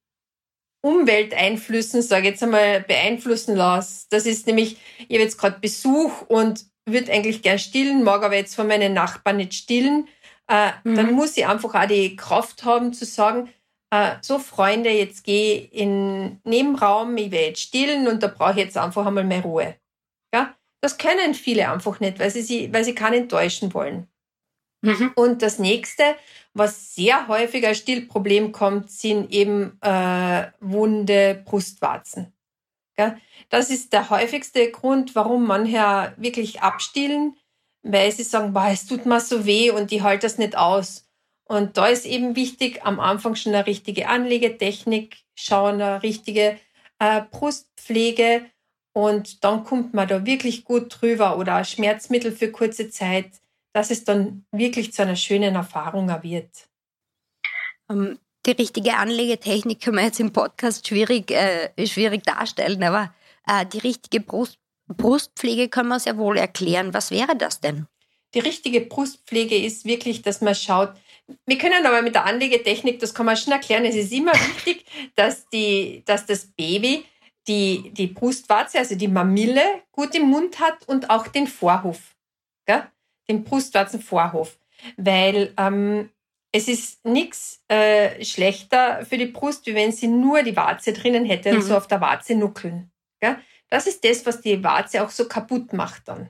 Umwelteinflüssen, 0.81 2.01
sage 2.01 2.23
ich 2.23 2.31
jetzt 2.31 2.43
einmal, 2.43 2.81
beeinflussen 2.81 3.55
lasse. 3.55 4.07
Das 4.09 4.25
ist 4.25 4.47
nämlich, 4.47 4.77
ich 4.97 5.15
habe 5.15 5.23
jetzt 5.23 5.37
gerade 5.37 5.59
Besuch 5.59 6.21
und 6.27 6.65
würde 6.85 7.11
eigentlich 7.11 7.41
gern 7.41 7.59
stillen, 7.59 8.03
mag 8.03 8.23
aber 8.23 8.35
jetzt 8.35 8.55
von 8.55 8.67
meinen 8.67 8.93
Nachbarn 8.93 9.37
nicht 9.37 9.53
stillen. 9.53 10.07
Äh, 10.47 10.71
mhm. 10.83 10.95
Dann 10.95 11.11
muss 11.13 11.37
ich 11.37 11.47
einfach 11.47 11.75
auch 11.75 11.87
die 11.87 12.15
Kraft 12.15 12.63
haben 12.63 12.93
zu 12.93 13.05
sagen, 13.05 13.49
äh, 13.91 14.15
so 14.21 14.39
Freunde, 14.39 14.89
jetzt 14.89 15.23
gehe 15.23 15.61
in 15.61 16.39
Nebenraum, 16.43 17.15
ich 17.17 17.31
will 17.31 17.41
jetzt 17.41 17.61
stillen 17.61 18.07
und 18.07 18.23
da 18.23 18.27
brauche 18.27 18.51
ich 18.51 18.57
jetzt 18.57 18.77
einfach 18.77 19.05
einmal 19.05 19.23
mehr 19.23 19.41
Ruhe. 19.41 19.75
Ja, 20.33 20.55
das 20.81 20.97
können 20.97 21.35
viele 21.35 21.69
einfach 21.69 21.99
nicht, 21.99 22.19
weil 22.19 22.31
sie, 22.31 22.73
weil 22.73 22.83
sie 22.83 22.95
keinen 22.95 23.23
enttäuschen 23.23 23.73
wollen. 23.73 24.07
Mhm. 24.81 25.11
Und 25.15 25.41
das 25.41 25.59
nächste, 25.59 26.15
was 26.53 26.95
sehr 26.95 27.27
häufig 27.27 27.65
als 27.65 27.79
Stillproblem 27.79 28.51
kommt, 28.51 28.91
sind 28.91 29.31
eben 29.31 29.79
äh, 29.81 30.47
wunde 30.59 31.41
Brustwarzen. 31.45 32.33
Ja? 32.97 33.17
Das 33.49 33.69
ist 33.69 33.93
der 33.93 34.09
häufigste 34.09 34.71
Grund, 34.71 35.15
warum 35.15 35.45
manche 35.45 36.13
wirklich 36.17 36.61
abstillen, 36.61 37.37
weil 37.83 38.11
sie 38.11 38.23
sagen, 38.23 38.53
boah, 38.53 38.69
es 38.71 38.85
tut 38.85 39.05
mir 39.05 39.19
so 39.19 39.45
weh 39.45 39.71
und 39.71 39.91
ich 39.91 40.01
halte 40.01 40.25
das 40.25 40.37
nicht 40.37 40.57
aus. 40.57 41.07
Und 41.45 41.77
da 41.77 41.87
ist 41.87 42.05
eben 42.05 42.35
wichtig, 42.35 42.83
am 42.83 42.99
Anfang 42.99 43.35
schon 43.35 43.53
eine 43.53 43.65
richtige 43.65 44.07
Anlegetechnik, 44.07 45.17
schauen, 45.35 45.81
eine 45.81 46.01
richtige 46.01 46.57
äh, 46.99 47.21
Brustpflege 47.29 48.45
und 48.93 49.43
dann 49.43 49.63
kommt 49.63 49.93
man 49.93 50.07
da 50.07 50.25
wirklich 50.25 50.63
gut 50.63 51.01
drüber 51.01 51.37
oder 51.37 51.63
Schmerzmittel 51.63 52.31
für 52.31 52.51
kurze 52.51 52.89
Zeit, 52.89 53.31
dass 53.73 53.91
es 53.91 54.03
dann 54.03 54.45
wirklich 54.51 54.93
zu 54.93 55.01
einer 55.01 55.15
schönen 55.15 55.55
Erfahrung 55.55 56.09
wird. 56.23 56.67
Ähm, 57.89 58.19
die 58.45 58.51
richtige 58.51 58.95
Anlegetechnik 58.95 59.81
kann 59.81 59.95
man 59.95 60.05
jetzt 60.05 60.19
im 60.19 60.33
Podcast 60.33 60.87
schwierig, 60.87 61.31
äh, 61.31 61.69
schwierig 61.85 62.23
darstellen, 62.23 62.83
aber 62.83 63.13
äh, 63.47 63.65
die 63.65 63.79
richtige 63.79 64.19
Brust, 64.19 64.57
Brustpflege 64.87 65.69
kann 65.69 65.87
man 65.87 65.99
sehr 65.99 66.17
wohl 66.17 66.37
erklären. 66.37 66.93
Was 66.93 67.11
wäre 67.11 67.35
das 67.35 67.61
denn? 67.61 67.87
Die 68.33 68.39
richtige 68.39 68.81
Brustpflege 68.81 69.55
ist 69.55 69.85
wirklich, 69.85 70.21
dass 70.21 70.41
man 70.41 70.55
schaut, 70.55 70.93
wir 71.45 71.57
können 71.57 71.85
aber 71.85 72.01
mit 72.01 72.15
der 72.15 72.25
Anlegetechnik, 72.25 72.99
das 72.99 73.13
kann 73.13 73.25
man 73.25 73.37
schon 73.37 73.53
erklären, 73.53 73.85
es 73.85 73.95
ist 73.95 74.11
immer 74.11 74.33
wichtig, 74.33 74.85
dass, 75.15 75.47
die, 75.49 76.03
dass 76.05 76.25
das 76.25 76.47
Baby 76.47 77.05
die, 77.47 77.91
die 77.93 78.07
Brustwarze, 78.07 78.79
also 78.79 78.95
die 78.95 79.07
Mamille, 79.07 79.83
gut 79.91 80.15
im 80.15 80.29
Mund 80.29 80.59
hat 80.59 80.87
und 80.87 81.09
auch 81.09 81.27
den 81.27 81.47
Vorhof, 81.47 82.15
gell? 82.65 82.83
Den 83.29 83.43
Brustwarzenvorhof. 83.43 84.57
Weil 84.97 85.53
ähm, 85.57 86.09
es 86.51 86.67
ist 86.67 87.05
nichts 87.05 87.63
äh, 87.67 88.23
schlechter 88.23 89.05
für 89.05 89.17
die 89.17 89.27
Brust, 89.27 89.65
wie 89.65 89.75
wenn 89.75 89.91
sie 89.91 90.07
nur 90.07 90.43
die 90.43 90.55
Warze 90.55 90.93
drinnen 90.93 91.25
hätte 91.25 91.51
und 91.51 91.57
mhm. 91.57 91.61
so 91.61 91.77
auf 91.77 91.87
der 91.87 92.01
Warze 92.01 92.35
nuckeln. 92.35 92.91
Gell? 93.21 93.37
Das 93.69 93.87
ist 93.87 94.03
das, 94.03 94.25
was 94.25 94.41
die 94.41 94.63
Warze 94.63 95.03
auch 95.03 95.09
so 95.09 95.27
kaputt 95.27 95.71
macht 95.73 96.07
dann. 96.07 96.29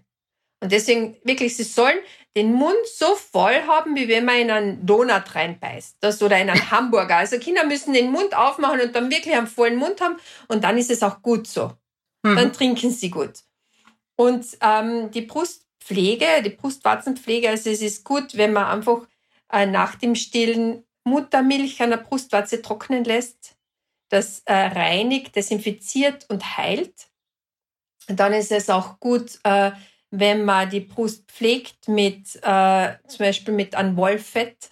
Und 0.63 0.71
deswegen 0.71 1.17
wirklich, 1.24 1.57
sie 1.57 1.63
sollen 1.63 1.98
den 2.38 2.53
Mund 2.53 2.77
so 2.86 3.15
voll 3.15 3.63
haben, 3.67 3.95
wie 3.95 4.07
wenn 4.07 4.25
man 4.25 4.38
in 4.38 4.51
einen 4.51 4.86
Donut 4.86 5.33
reinbeißt. 5.33 5.98
Das 6.01 6.21
oder 6.21 6.39
in 6.39 6.51
einen 6.51 6.71
Hamburger. 6.71 7.17
Also 7.17 7.39
Kinder 7.39 7.65
müssen 7.65 7.93
den 7.93 8.12
Mund 8.12 8.36
aufmachen 8.36 8.79
und 8.79 8.95
dann 8.95 9.10
wirklich 9.10 9.36
einen 9.36 9.48
vollen 9.48 9.77
Mund 9.77 10.00
haben 10.01 10.17
und 10.48 10.63
dann 10.63 10.77
ist 10.77 10.91
es 10.91 11.01
auch 11.01 11.24
gut 11.24 11.48
so. 11.48 11.71
Mhm. 12.21 12.36
Dann 12.36 12.53
trinken 12.53 12.91
sie 12.91 13.10
gut. 13.10 13.39
Und 14.15 14.45
ähm, 14.62 15.10
die 15.10 15.24
Brustpflege, 15.81 16.41
die 16.43 16.50
Brustwarzenpflege, 16.50 17.50
also 17.50 17.69
es 17.69 17.81
ist 17.81 18.03
gut, 18.03 18.38
wenn 18.38 18.53
man 18.53 18.65
einfach 18.65 19.07
äh, 19.51 19.65
nach 19.65 19.95
dem 19.95 20.15
Stillen 20.15 20.83
Muttermilch 21.03 21.81
an 21.81 21.89
der 21.89 21.97
Brustwarze 21.97 22.61
trocknen 22.61 23.03
lässt. 23.03 23.55
Das 24.09 24.41
äh, 24.45 24.53
reinigt, 24.53 25.35
desinfiziert 25.35 26.29
und 26.29 26.57
heilt. 26.57 27.07
Und 28.07 28.19
dann 28.19 28.33
ist 28.33 28.51
es 28.51 28.69
auch 28.69 29.00
gut, 29.00 29.39
äh, 29.43 29.71
wenn 30.11 30.43
man 30.43 30.69
die 30.69 30.81
Brust 30.81 31.31
pflegt 31.31 31.88
mit 31.88 32.35
äh, 32.43 32.93
zum 33.07 33.19
Beispiel 33.19 33.53
mit 33.53 33.75
einem 33.75 33.95
Wollfett. 33.95 34.71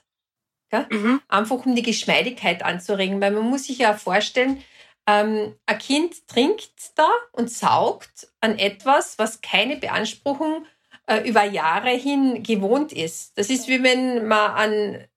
Mhm. 0.72 1.22
Einfach 1.28 1.66
um 1.66 1.74
die 1.74 1.82
Geschmeidigkeit 1.82 2.64
anzuregen. 2.64 3.22
Weil 3.22 3.32
man 3.32 3.50
muss 3.50 3.64
sich 3.66 3.80
ja 3.80 3.94
vorstellen, 3.94 4.62
ähm, 5.08 5.56
ein 5.66 5.80
Kind 5.80 6.28
trinkt 6.28 6.92
da 6.96 7.10
und 7.32 7.50
saugt 7.50 8.28
an 8.42 8.60
etwas, 8.60 9.18
was 9.18 9.42
keine 9.42 9.78
Beanspruchung 9.78 10.66
äh, 11.10 11.28
über 11.28 11.44
Jahre 11.44 11.90
hin 11.90 12.44
gewohnt 12.44 12.94
ist. 12.94 13.38
Das 13.38 13.50
ist 13.50 13.68
wie 13.68 13.82
wenn 13.84 14.28
man 14.28 14.52
einen 14.52 15.08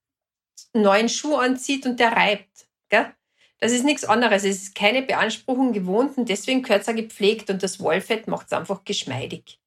neuen 0.72 1.08
Schuh 1.08 1.37
anzieht 1.37 1.84
und 1.87 2.00
der 2.00 2.12
reibt. 2.12 2.66
Gell? 2.88 3.12
Das 3.61 3.72
ist 3.72 3.84
nichts 3.84 4.04
anderes. 4.04 4.44
Es 4.44 4.62
ist 4.62 4.75
keine 4.75 5.02
Beanspruchung 5.02 5.72
gewohnt 5.72 6.16
und 6.16 6.28
deswegen 6.28 6.62
gehört 6.62 6.88
es 6.88 6.94
gepflegt 6.94 7.50
und 7.50 7.62
das 7.62 7.78
Wollfett 7.78 8.26
macht 8.26 8.46
es 8.46 8.52
einfach 8.52 8.84
geschmeidig. 8.84 9.61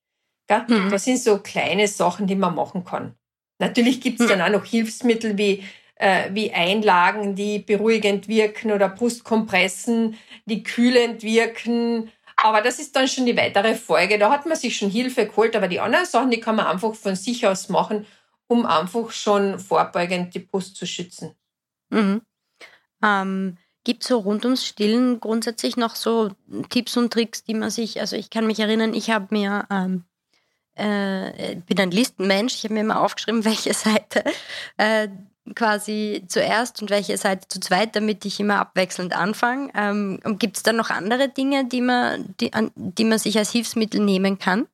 Mhm. 0.50 0.90
Das 0.90 1.06
sind 1.06 1.20
so 1.20 1.38
kleine 1.40 1.88
Sachen, 1.88 2.28
die 2.28 2.36
man 2.36 2.56
machen 2.56 2.84
kann. 2.84 3.16
Natürlich 3.60 4.02
gibt 4.02 4.20
es 4.20 4.26
mhm. 4.26 4.32
dann 4.32 4.42
auch 4.42 4.60
noch 4.60 4.66
Hilfsmittel 4.66 5.38
wie, 5.38 5.64
äh, 5.96 6.30
wie 6.34 6.52
Einlagen, 6.52 7.36
die 7.36 7.60
beruhigend 7.60 8.28
wirken 8.28 8.72
oder 8.72 8.90
Brustkompressen, 8.90 10.18
die 10.46 10.64
kühlend 10.64 11.24
wirken. 11.24 12.12
Aber 12.38 12.62
das 12.62 12.80
ist 12.80 12.96
dann 12.96 13.08
schon 13.08 13.26
die 13.26 13.38
weitere 13.38 13.76
Folge. 13.76 14.20
Da 14.20 14.30
hat 14.30 14.46
man 14.46 14.58
sich 14.58 14.78
schon 14.78 14.90
Hilfe 14.90 15.26
geholt, 15.26 15.56
aber 15.56 15.68
die 15.68 15.80
anderen 15.80 16.06
Sachen, 16.06 16.32
die 16.32 16.40
kann 16.40 16.56
man 16.56 16.68
einfach 16.68 16.94
von 16.94 17.16
sich 17.16 17.48
aus 17.48 17.70
machen, 17.70 18.06
um 18.48 18.66
einfach 18.66 19.12
schon 19.12 19.60
vorbeugend 19.60 20.34
die 20.34 20.40
Brust 20.40 20.76
zu 20.76 20.86
schützen. 20.86 21.36
Mhm. 21.90 22.22
Ähm, 23.04 23.58
Gibt 23.84 24.04
es 24.04 24.10
so 24.10 24.18
rund 24.18 24.44
ums 24.46 24.66
Stillen 24.66 25.20
grundsätzlich 25.20 25.78
noch 25.78 25.96
so 25.96 26.32
Tipps 26.70 26.98
und 26.98 27.14
Tricks, 27.14 27.44
die 27.44 27.54
man 27.54 27.70
sich, 27.70 28.00
also 28.02 28.16
ich 28.16 28.30
kann 28.30 28.48
mich 28.48 28.60
erinnern, 28.60 28.94
ich 28.94 29.12
habe 29.12 29.28
mir 29.30 29.68
ähm, 29.70 30.06
äh, 30.76 31.56
bin 31.56 31.80
ein 31.80 31.92
Listenmensch. 31.92 32.56
Ich 32.56 32.64
habe 32.66 32.74
mir 32.76 32.82
immer 32.82 33.02
aufgeschrieben, 33.02 33.46
welche 33.46 33.74
Seite 33.74 34.24
äh, 34.78 35.08
quasi 35.54 36.24
zuerst 36.28 36.82
und 36.82 36.90
welche 36.90 37.18
Seite 37.18 37.48
zu 37.48 37.60
zweit, 37.60 37.96
damit 37.96 38.26
ich 38.26 38.40
immer 38.40 38.60
abwechselnd 38.60 39.16
anfange. 39.16 39.72
Ähm, 39.76 40.20
Gibt 40.40 40.58
es 40.58 40.64
da 40.64 40.74
noch 40.74 40.90
andere 40.90 41.30
Dinge, 41.30 41.66
die 41.66 41.82
man, 41.82 42.34
die, 42.40 42.54
an, 42.54 42.72
die 42.76 43.04
man 43.04 43.20
sich 43.20 43.38
als 43.38 43.52
Hilfsmittel 43.52 44.02
nehmen 44.02 44.40
kann? 44.40 44.68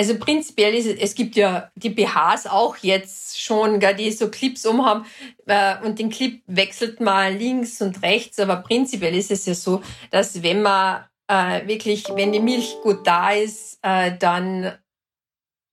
Also 0.00 0.16
prinzipiell 0.18 0.74
ist 0.74 0.86
es, 0.86 0.98
es 0.98 1.14
gibt 1.14 1.36
ja 1.36 1.70
die 1.74 1.90
BHs 1.90 2.46
auch 2.46 2.78
jetzt 2.78 3.38
schon, 3.38 3.80
die 3.98 4.10
so 4.12 4.30
Clips 4.30 4.64
umhaben 4.64 5.04
äh, 5.44 5.76
und 5.84 5.98
den 5.98 6.08
Clip 6.08 6.40
wechselt 6.46 7.00
mal 7.00 7.34
links 7.34 7.82
und 7.82 8.02
rechts, 8.02 8.38
aber 8.38 8.56
prinzipiell 8.56 9.14
ist 9.14 9.30
es 9.30 9.44
ja 9.44 9.52
so, 9.52 9.82
dass 10.10 10.42
wenn 10.42 10.62
man 10.62 11.04
äh, 11.28 11.66
wirklich, 11.66 12.04
wenn 12.14 12.32
die 12.32 12.40
Milch 12.40 12.76
gut 12.82 13.06
da 13.06 13.32
ist, 13.32 13.78
äh, 13.82 14.16
dann 14.18 14.72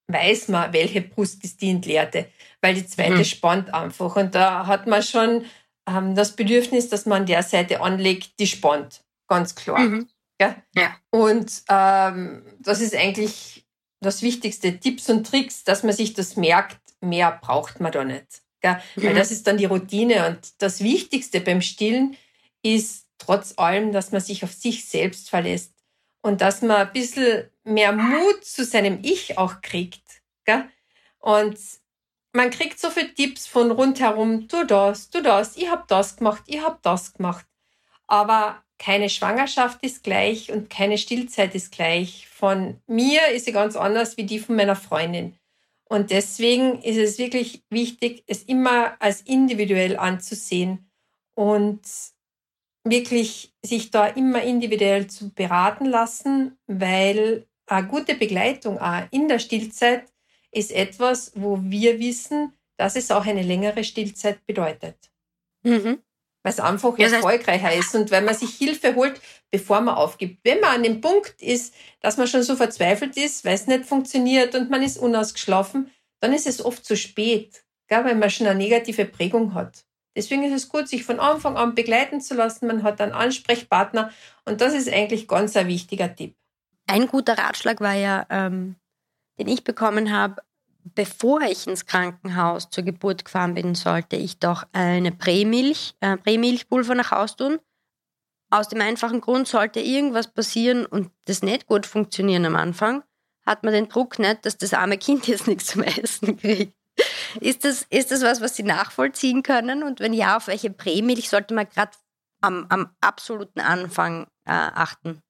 weiß 0.08 0.48
man, 0.48 0.72
welche 0.74 1.00
Brust 1.00 1.42
ist 1.44 1.62
die 1.62 1.70
entleerte, 1.70 2.28
weil 2.60 2.74
die 2.74 2.86
zweite 2.86 3.18
mhm. 3.18 3.24
spannt 3.24 3.74
einfach. 3.74 4.16
Und 4.16 4.34
da 4.34 4.66
hat 4.66 4.86
man 4.86 5.02
schon 5.02 5.44
ähm, 5.88 6.14
das 6.14 6.36
Bedürfnis, 6.36 6.88
dass 6.88 7.06
man 7.06 7.26
der 7.26 7.42
Seite 7.42 7.80
anlegt, 7.80 8.38
die 8.38 8.46
spannt. 8.46 9.02
Ganz 9.28 9.54
klar. 9.54 9.78
Mhm. 9.78 10.08
Ja? 10.40 10.56
ja. 10.74 10.96
Und 11.10 11.62
ähm, 11.68 12.42
das 12.60 12.80
ist 12.80 12.94
eigentlich 12.94 13.66
das 14.00 14.22
Wichtigste. 14.22 14.78
Tipps 14.78 15.08
und 15.10 15.26
Tricks, 15.26 15.64
dass 15.64 15.82
man 15.82 15.92
sich 15.92 16.14
das 16.14 16.36
merkt, 16.36 16.80
mehr 17.00 17.38
braucht 17.40 17.80
man 17.80 17.92
da 17.92 18.04
nicht. 18.04 18.42
Mhm. 18.62 18.78
Weil 18.96 19.14
das 19.14 19.30
ist 19.30 19.46
dann 19.46 19.58
die 19.58 19.66
Routine. 19.66 20.26
Und 20.26 20.62
das 20.62 20.82
Wichtigste 20.82 21.40
beim 21.40 21.62
Stillen 21.62 22.16
ist 22.62 23.06
trotz 23.18 23.54
allem, 23.56 23.92
dass 23.92 24.12
man 24.12 24.20
sich 24.20 24.44
auf 24.44 24.52
sich 24.52 24.88
selbst 24.88 25.30
verlässt 25.30 25.72
und 26.22 26.40
dass 26.40 26.62
man 26.62 26.76
ein 26.76 26.92
bisschen 26.92 27.48
mehr 27.64 27.92
Mut 27.92 28.44
zu 28.44 28.64
seinem 28.64 29.00
Ich 29.02 29.38
auch 29.38 29.60
kriegt. 29.60 30.02
Gell? 30.44 30.68
Und 31.18 31.58
man 32.38 32.50
kriegt 32.50 32.78
so 32.78 32.88
viele 32.88 33.12
Tipps 33.12 33.48
von 33.48 33.72
rundherum, 33.72 34.46
du 34.46 34.64
das, 34.64 35.10
du 35.10 35.20
das, 35.20 35.56
ich 35.56 35.68
hab 35.68 35.88
das 35.88 36.16
gemacht, 36.16 36.44
ich 36.46 36.62
hab 36.62 36.80
das 36.84 37.12
gemacht. 37.12 37.44
Aber 38.06 38.62
keine 38.78 39.10
Schwangerschaft 39.10 39.82
ist 39.82 40.04
gleich 40.04 40.52
und 40.52 40.70
keine 40.70 40.98
Stillzeit 40.98 41.56
ist 41.56 41.72
gleich. 41.72 42.28
Von 42.28 42.80
mir 42.86 43.26
ist 43.34 43.46
sie 43.46 43.52
ganz 43.52 43.74
anders 43.74 44.16
wie 44.16 44.22
die 44.22 44.38
von 44.38 44.54
meiner 44.54 44.76
Freundin. 44.76 45.34
Und 45.82 46.12
deswegen 46.12 46.80
ist 46.82 46.96
es 46.96 47.18
wirklich 47.18 47.64
wichtig, 47.70 48.22
es 48.28 48.44
immer 48.44 48.94
als 49.02 49.22
individuell 49.22 49.96
anzusehen 49.96 50.88
und 51.34 51.80
wirklich 52.84 53.52
sich 53.62 53.90
da 53.90 54.06
immer 54.06 54.42
individuell 54.42 55.08
zu 55.08 55.34
beraten 55.34 55.86
lassen, 55.86 56.56
weil 56.68 57.48
eine 57.66 57.88
gute 57.88 58.14
Begleitung 58.14 58.78
auch 58.78 59.02
in 59.10 59.26
der 59.26 59.40
Stillzeit 59.40 60.04
ist 60.58 60.72
etwas, 60.72 61.32
wo 61.34 61.58
wir 61.62 61.98
wissen, 61.98 62.52
dass 62.76 62.96
es 62.96 63.10
auch 63.10 63.26
eine 63.26 63.42
längere 63.42 63.84
Stillzeit 63.84 64.44
bedeutet. 64.46 64.96
Mhm. 65.62 65.98
Weil 66.42 66.52
es 66.52 66.60
einfach 66.60 66.96
ja, 66.98 67.08
erfolgreicher 67.08 67.74
ist 67.74 67.94
und 67.94 68.10
weil 68.10 68.22
man 68.22 68.34
sich 68.34 68.54
Hilfe 68.54 68.94
holt, 68.94 69.20
bevor 69.50 69.80
man 69.80 69.96
aufgibt. 69.96 70.38
Wenn 70.44 70.60
man 70.60 70.76
an 70.76 70.82
dem 70.84 71.00
Punkt 71.00 71.42
ist, 71.42 71.74
dass 72.00 72.16
man 72.16 72.28
schon 72.28 72.42
so 72.42 72.54
verzweifelt 72.54 73.16
ist, 73.16 73.44
weil 73.44 73.54
es 73.54 73.66
nicht 73.66 73.84
funktioniert 73.84 74.54
und 74.54 74.70
man 74.70 74.82
ist 74.82 74.98
unausgeschlafen, 74.98 75.90
dann 76.20 76.32
ist 76.32 76.46
es 76.46 76.64
oft 76.64 76.84
zu 76.84 76.96
spät, 76.96 77.64
gell, 77.88 78.04
weil 78.04 78.14
man 78.14 78.30
schon 78.30 78.46
eine 78.46 78.58
negative 78.58 79.04
Prägung 79.04 79.54
hat. 79.54 79.84
Deswegen 80.16 80.44
ist 80.44 80.52
es 80.52 80.68
gut, 80.68 80.88
sich 80.88 81.04
von 81.04 81.20
Anfang 81.20 81.56
an 81.56 81.74
begleiten 81.74 82.20
zu 82.20 82.34
lassen. 82.34 82.66
Man 82.66 82.82
hat 82.82 83.00
einen 83.00 83.12
Ansprechpartner 83.12 84.10
und 84.44 84.60
das 84.60 84.74
ist 84.74 84.92
eigentlich 84.92 85.28
ganz 85.28 85.56
ein 85.56 85.68
wichtiger 85.68 86.14
Tipp. 86.14 86.34
Ein 86.86 87.06
guter 87.06 87.36
Ratschlag 87.36 87.80
war 87.80 87.94
ja, 87.94 88.26
ähm, 88.30 88.76
den 89.38 89.46
ich 89.46 89.62
bekommen 89.62 90.12
habe, 90.12 90.42
bevor 90.94 91.42
ich 91.42 91.66
ins 91.66 91.86
Krankenhaus 91.86 92.70
zur 92.70 92.84
Geburt 92.84 93.24
gefahren 93.24 93.54
bin, 93.54 93.74
sollte 93.74 94.16
ich 94.16 94.38
doch 94.38 94.64
eine 94.72 95.12
Prämilch, 95.12 95.94
äh, 96.00 96.16
Prämilchpulver 96.16 96.94
nach 96.94 97.10
Hause 97.10 97.36
tun. 97.36 97.58
Aus 98.50 98.68
dem 98.68 98.80
einfachen 98.80 99.20
Grund, 99.20 99.46
sollte 99.46 99.80
irgendwas 99.80 100.32
passieren 100.32 100.86
und 100.86 101.10
das 101.26 101.42
nicht 101.42 101.66
gut 101.66 101.86
funktionieren 101.86 102.46
am 102.46 102.56
Anfang, 102.56 103.02
hat 103.44 103.62
man 103.62 103.72
den 103.72 103.88
Druck 103.88 104.18
nicht, 104.18 104.46
dass 104.46 104.56
das 104.56 104.74
arme 104.74 104.98
Kind 104.98 105.26
jetzt 105.26 105.46
nichts 105.46 105.66
zum 105.66 105.82
Essen 105.82 106.36
kriegt. 106.36 106.74
Ist 107.40 107.64
das, 107.64 107.86
ist 107.90 108.10
das 108.10 108.22
was, 108.22 108.40
was 108.40 108.56
Sie 108.56 108.62
nachvollziehen 108.62 109.42
können? 109.42 109.82
Und 109.82 110.00
wenn 110.00 110.12
ja, 110.12 110.36
auf 110.36 110.46
welche 110.48 110.70
Prämilch 110.70 111.28
sollte 111.28 111.54
man 111.54 111.68
gerade 111.68 111.92
am, 112.40 112.66
am 112.68 112.94
absoluten 113.00 113.60
Anfang 113.60 114.26
äh, 114.44 114.52
achten? 114.52 115.20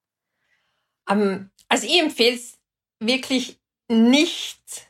Um, 1.09 1.21
ähm, 1.21 1.51
also 1.69 1.87
ich 1.87 2.01
empfehle 2.01 2.37
es 2.37 2.59
wirklich 3.01 3.61
nicht, 3.89 4.88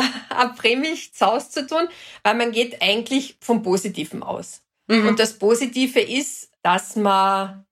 zu 1.12 1.26
Hause 1.26 1.50
zu 1.50 1.66
tun, 1.66 1.88
weil 2.22 2.34
man 2.34 2.52
geht 2.52 2.80
eigentlich 2.82 3.36
vom 3.40 3.62
Positiven 3.62 4.22
aus. 4.22 4.62
Mhm. 4.88 5.08
Und 5.08 5.20
das 5.20 5.38
Positive 5.38 6.00
ist, 6.00 6.50
dass 6.62 6.96
man 6.96 7.64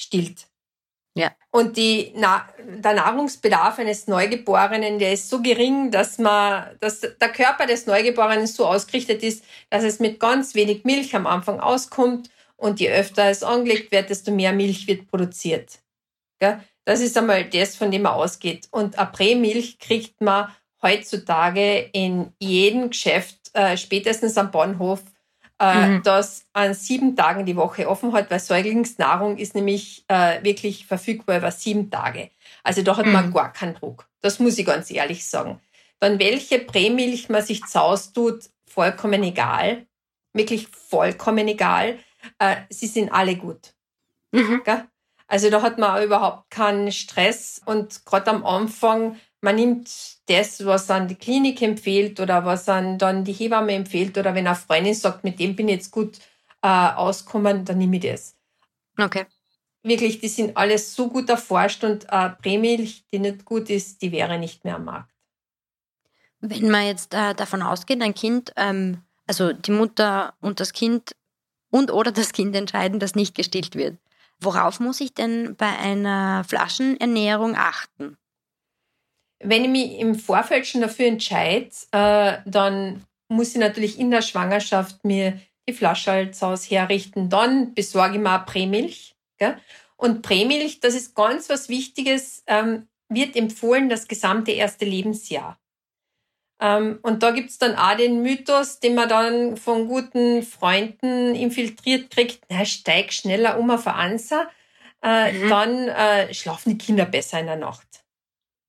stillt. 0.00 0.46
Ja. 1.16 1.34
Und 1.50 1.78
die, 1.78 2.12
na, 2.14 2.46
der 2.58 2.92
Nahrungsbedarf 2.92 3.78
eines 3.78 4.06
Neugeborenen, 4.06 4.98
der 4.98 5.14
ist 5.14 5.30
so 5.30 5.40
gering, 5.40 5.90
dass 5.90 6.18
man, 6.18 6.76
dass 6.80 7.00
der 7.00 7.32
Körper 7.32 7.66
des 7.66 7.86
Neugeborenen 7.86 8.46
so 8.46 8.66
ausgerichtet 8.66 9.22
ist, 9.22 9.42
dass 9.70 9.82
es 9.82 9.98
mit 9.98 10.20
ganz 10.20 10.54
wenig 10.54 10.84
Milch 10.84 11.16
am 11.16 11.26
Anfang 11.26 11.58
auskommt. 11.58 12.28
Und 12.56 12.80
je 12.80 12.90
öfter 12.90 13.30
es 13.30 13.42
angelegt 13.42 13.92
wird, 13.92 14.10
desto 14.10 14.30
mehr 14.30 14.52
Milch 14.52 14.86
wird 14.86 15.08
produziert. 15.08 15.78
Gell? 16.38 16.60
Das 16.84 17.00
ist 17.00 17.16
einmal 17.16 17.44
das, 17.44 17.76
von 17.76 17.90
dem 17.90 18.02
man 18.02 18.12
ausgeht. 18.12 18.68
Und 18.70 18.98
eine 18.98 19.10
Prämilch 19.10 19.78
kriegt 19.78 20.20
man 20.20 20.54
heutzutage 20.86 21.90
in 21.92 22.32
jedem 22.38 22.90
Geschäft, 22.90 23.36
äh, 23.54 23.76
spätestens 23.76 24.38
am 24.38 24.50
Bahnhof, 24.50 25.02
äh, 25.58 25.88
mhm. 25.88 26.02
das 26.02 26.46
an 26.52 26.74
sieben 26.74 27.16
Tagen 27.16 27.46
die 27.46 27.56
Woche 27.56 27.88
offen 27.88 28.12
hat, 28.12 28.30
weil 28.30 28.40
Säuglingsnahrung 28.40 29.38
ist 29.38 29.54
nämlich 29.54 30.04
äh, 30.08 30.42
wirklich 30.42 30.86
verfügbar 30.86 31.38
über 31.38 31.50
sieben 31.50 31.90
Tage. 31.90 32.30
Also 32.62 32.82
da 32.82 32.96
hat 32.96 33.06
man 33.06 33.28
mhm. 33.28 33.32
gar 33.32 33.52
keinen 33.52 33.74
Druck. 33.74 34.06
Das 34.20 34.38
muss 34.38 34.58
ich 34.58 34.66
ganz 34.66 34.90
ehrlich 34.90 35.26
sagen. 35.26 35.60
Dann 35.98 36.18
welche 36.18 36.58
Prämilch 36.58 37.28
man 37.28 37.42
sich 37.42 37.64
zaustut, 37.64 38.50
vollkommen 38.66 39.22
egal. 39.22 39.86
Wirklich 40.34 40.68
vollkommen 40.68 41.48
egal. 41.48 41.98
Äh, 42.38 42.56
sie 42.68 42.86
sind 42.86 43.10
alle 43.10 43.36
gut. 43.36 43.72
Mhm. 44.32 44.60
Also 45.26 45.50
da 45.50 45.62
hat 45.62 45.78
man 45.78 46.02
überhaupt 46.02 46.50
keinen 46.50 46.92
Stress 46.92 47.60
und 47.64 48.04
gerade 48.04 48.30
am 48.30 48.44
Anfang 48.44 49.18
man 49.46 49.54
nimmt 49.54 49.88
das, 50.26 50.66
was 50.66 50.90
an 50.90 51.06
die 51.06 51.14
Klinik 51.14 51.62
empfiehlt 51.62 52.18
oder 52.18 52.44
was 52.44 52.68
an 52.68 52.98
dann 52.98 53.22
die 53.22 53.32
Hebamme 53.32 53.74
empfiehlt 53.74 54.18
oder 54.18 54.34
wenn 54.34 54.48
eine 54.48 54.56
Freundin 54.56 54.92
sagt, 54.92 55.22
mit 55.22 55.38
dem 55.38 55.54
bin 55.54 55.68
ich 55.68 55.76
jetzt 55.76 55.92
gut 55.92 56.18
äh, 56.62 56.68
auskommen, 56.68 57.64
dann 57.64 57.78
nehme 57.78 57.96
ich 57.96 58.02
das. 58.02 58.36
Okay. 58.98 59.26
Wirklich, 59.84 60.18
die 60.18 60.26
sind 60.26 60.56
alles 60.56 60.96
so 60.96 61.08
gut 61.08 61.30
erforscht 61.30 61.84
und 61.84 62.06
äh, 62.10 62.30
Prämilch, 62.30 63.04
die 63.12 63.20
nicht 63.20 63.44
gut 63.44 63.70
ist, 63.70 64.02
die 64.02 64.10
wäre 64.10 64.36
nicht 64.36 64.64
mehr 64.64 64.74
am 64.74 64.86
Markt. 64.86 65.14
Wenn 66.40 66.68
man 66.68 66.84
jetzt 66.84 67.14
äh, 67.14 67.32
davon 67.34 67.62
ausgeht, 67.62 68.02
ein 68.02 68.14
Kind, 68.14 68.52
ähm, 68.56 69.02
also 69.28 69.52
die 69.52 69.70
Mutter 69.70 70.34
und 70.40 70.58
das 70.58 70.72
Kind 70.72 71.14
und 71.70 71.92
oder 71.92 72.10
das 72.10 72.32
Kind 72.32 72.56
entscheiden, 72.56 72.98
dass 72.98 73.14
nicht 73.14 73.36
gestillt 73.36 73.76
wird. 73.76 73.96
Worauf 74.40 74.80
muss 74.80 75.00
ich 75.00 75.14
denn 75.14 75.54
bei 75.54 75.68
einer 75.78 76.42
Flaschenernährung 76.42 77.54
achten? 77.54 78.18
Wenn 79.40 79.64
ich 79.64 79.70
mich 79.70 79.98
im 79.98 80.14
Vorfeld 80.14 80.66
schon 80.66 80.80
dafür 80.80 81.06
entscheide, 81.06 81.70
äh, 81.92 82.38
dann 82.46 83.04
muss 83.28 83.50
ich 83.50 83.60
natürlich 83.60 83.98
in 83.98 84.10
der 84.10 84.22
Schwangerschaft 84.22 85.04
mir 85.04 85.40
die 85.68 85.72
Flasche 85.72 86.12
als 86.12 86.40
Haus 86.42 86.70
herrichten. 86.70 87.28
Dann 87.28 87.74
besorge 87.74 88.14
ich 88.14 88.20
mir 88.20 88.40
auch 88.40 88.46
Prämilch. 88.46 89.14
Gell? 89.38 89.56
Und 89.96 90.22
Prämilch, 90.22 90.80
das 90.80 90.94
ist 90.94 91.14
ganz 91.14 91.48
was 91.48 91.68
Wichtiges, 91.68 92.42
ähm, 92.46 92.88
wird 93.08 93.36
empfohlen 93.36 93.88
das 93.88 94.08
gesamte 94.08 94.52
erste 94.52 94.84
Lebensjahr. 94.84 95.58
Ähm, 96.60 96.98
und 97.02 97.22
da 97.22 97.32
gibt's 97.32 97.58
dann 97.58 97.76
auch 97.76 97.96
den 97.96 98.22
Mythos, 98.22 98.80
den 98.80 98.94
man 98.94 99.08
dann 99.08 99.56
von 99.56 99.88
guten 99.88 100.42
Freunden 100.42 101.34
infiltriert 101.34 102.10
kriegt, 102.10 102.44
na, 102.48 102.64
steig 102.64 103.12
schneller 103.12 103.58
um 103.58 103.70
auf 103.70 103.86
Ansa, 103.86 104.48
äh, 105.02 105.32
mhm. 105.32 105.48
dann 105.48 105.88
äh, 105.88 106.34
schlafen 106.34 106.70
die 106.70 106.78
Kinder 106.78 107.04
besser 107.04 107.40
in 107.40 107.46
der 107.46 107.56
Nacht. 107.56 108.05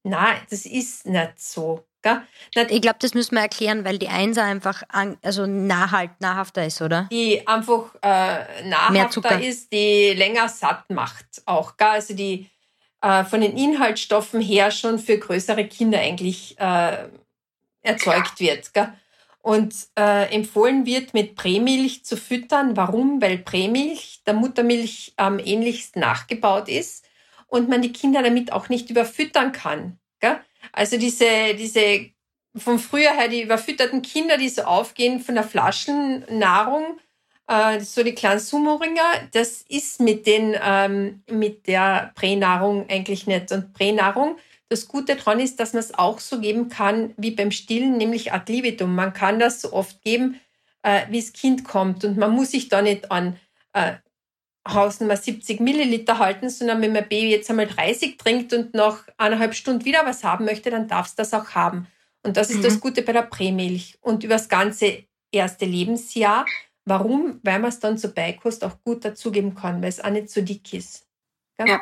Nein, 0.07 0.37
das 0.49 0.65
ist 0.65 1.05
nicht 1.05 1.39
so. 1.39 1.83
Gell? 2.01 2.21
Nicht, 2.55 2.71
ich 2.71 2.81
glaube, 2.81 2.97
das 2.99 3.13
müssen 3.13 3.35
wir 3.35 3.41
erklären, 3.41 3.83
weil 3.83 3.97
die 3.97 4.07
Einser 4.07 4.43
einfach 4.43 4.83
an, 4.89 5.17
also 5.21 5.45
nahhalt, 5.45 6.11
nahrhafter 6.19 6.65
ist, 6.65 6.81
oder? 6.81 7.09
Die 7.11 7.45
einfach 7.47 7.93
äh, 8.01 8.63
nahrhafter 8.67 9.41
ist, 9.41 9.71
die 9.73 10.13
länger 10.13 10.47
satt 10.47 10.89
macht 10.89 11.41
auch. 11.45 11.75
Gell? 11.75 11.87
Also 11.87 12.13
die 12.13 12.49
äh, 13.01 13.25
von 13.25 13.41
den 13.41 13.57
Inhaltsstoffen 13.57 14.41
her 14.41 14.71
schon 14.71 14.99
für 14.99 15.17
größere 15.17 15.65
Kinder 15.65 15.99
eigentlich 15.99 16.57
äh, 16.59 17.09
erzeugt 17.81 18.39
wird. 18.39 18.73
Gell? 18.73 18.93
Und 19.41 19.73
äh, 19.97 20.33
empfohlen 20.33 20.85
wird, 20.85 21.13
mit 21.13 21.35
Prämilch 21.35 22.05
zu 22.05 22.15
füttern. 22.15 22.77
Warum? 22.77 23.21
Weil 23.21 23.39
Prämilch 23.39 24.21
der 24.25 24.33
Muttermilch 24.33 25.13
am 25.17 25.39
ähnlichsten 25.39 26.01
nachgebaut 26.01 26.69
ist 26.69 27.06
und 27.47 27.69
man 27.69 27.81
die 27.81 27.93
Kinder 27.93 28.21
damit 28.21 28.51
auch 28.51 28.69
nicht 28.69 28.89
überfüttern 28.89 29.51
kann. 29.51 29.97
Gell? 30.19 30.39
Also 30.71 30.97
diese, 30.97 31.55
diese 31.57 32.11
von 32.55 32.79
früher 32.79 33.11
her 33.11 33.27
die 33.27 33.43
überfütterten 33.43 34.01
Kinder, 34.01 34.37
die 34.37 34.49
so 34.49 34.63
aufgehen 34.63 35.19
von 35.19 35.35
der 35.35 35.43
Flaschennahrung, 35.43 36.99
äh, 37.47 37.79
so 37.79 38.03
die 38.03 38.15
kleinen 38.15 38.39
Sumo-Ringer, 38.39 39.29
das 39.31 39.63
ist 39.69 39.99
mit, 39.99 40.27
den, 40.27 40.55
ähm, 40.61 41.23
mit 41.29 41.67
der 41.67 42.11
Pränahrung 42.15 42.89
eigentlich 42.89 43.27
nicht. 43.27 43.51
Und 43.51 43.73
Pränahrung, 43.73 44.37
das 44.69 44.87
Gute 44.87 45.15
daran 45.15 45.39
ist, 45.39 45.59
dass 45.59 45.73
man 45.73 45.79
es 45.79 45.93
auch 45.93 46.19
so 46.19 46.41
geben 46.41 46.67
kann 46.67 47.13
wie 47.17 47.31
beim 47.31 47.51
Stillen, 47.51 47.97
nämlich 47.97 48.33
ad 48.33 48.51
libitum. 48.51 48.95
Man 48.95 49.13
kann 49.13 49.39
das 49.39 49.61
so 49.61 49.71
oft 49.71 50.01
geben, 50.01 50.41
äh, 50.83 51.03
wie 51.09 51.21
das 51.21 51.31
Kind 51.33 51.63
kommt. 51.63 52.03
Und 52.03 52.17
man 52.17 52.31
muss 52.31 52.51
sich 52.51 52.67
da 52.67 52.81
nicht 52.81 53.11
an 53.11 53.37
äh, 53.73 53.93
Hausnummer 54.73 55.17
70 55.17 55.59
Milliliter 55.59 56.19
halten, 56.19 56.49
sondern 56.49 56.81
wenn 56.81 56.93
mein 56.93 57.07
Baby 57.07 57.31
jetzt 57.31 57.49
einmal 57.49 57.67
30 57.67 58.17
trinkt 58.17 58.53
und 58.53 58.73
nach 58.73 59.03
eineinhalb 59.17 59.53
Stunden 59.53 59.85
wieder 59.85 60.05
was 60.05 60.23
haben 60.23 60.45
möchte, 60.45 60.69
dann 60.69 60.87
darf 60.87 61.07
es 61.07 61.15
das 61.15 61.33
auch 61.33 61.51
haben. 61.51 61.87
Und 62.23 62.37
das 62.37 62.49
ist 62.49 62.57
mhm. 62.57 62.63
das 62.63 62.79
Gute 62.79 63.01
bei 63.01 63.13
der 63.13 63.21
Prämilch. 63.21 63.97
Und 64.01 64.23
über 64.23 64.35
das 64.35 64.49
ganze 64.49 65.05
erste 65.31 65.65
Lebensjahr. 65.65 66.45
Warum? 66.85 67.39
Weil 67.43 67.59
man 67.59 67.69
es 67.69 67.79
dann 67.79 67.97
zur 67.97 68.13
Beikost 68.13 68.63
auch 68.63 68.81
gut 68.83 69.03
dazugeben 69.03 69.55
kann, 69.55 69.81
weil 69.81 69.89
es 69.89 69.99
auch 69.99 70.09
nicht 70.09 70.29
so 70.29 70.41
dick 70.41 70.73
ist. 70.73 71.05
Ja. 71.59 71.65
ja. 71.65 71.81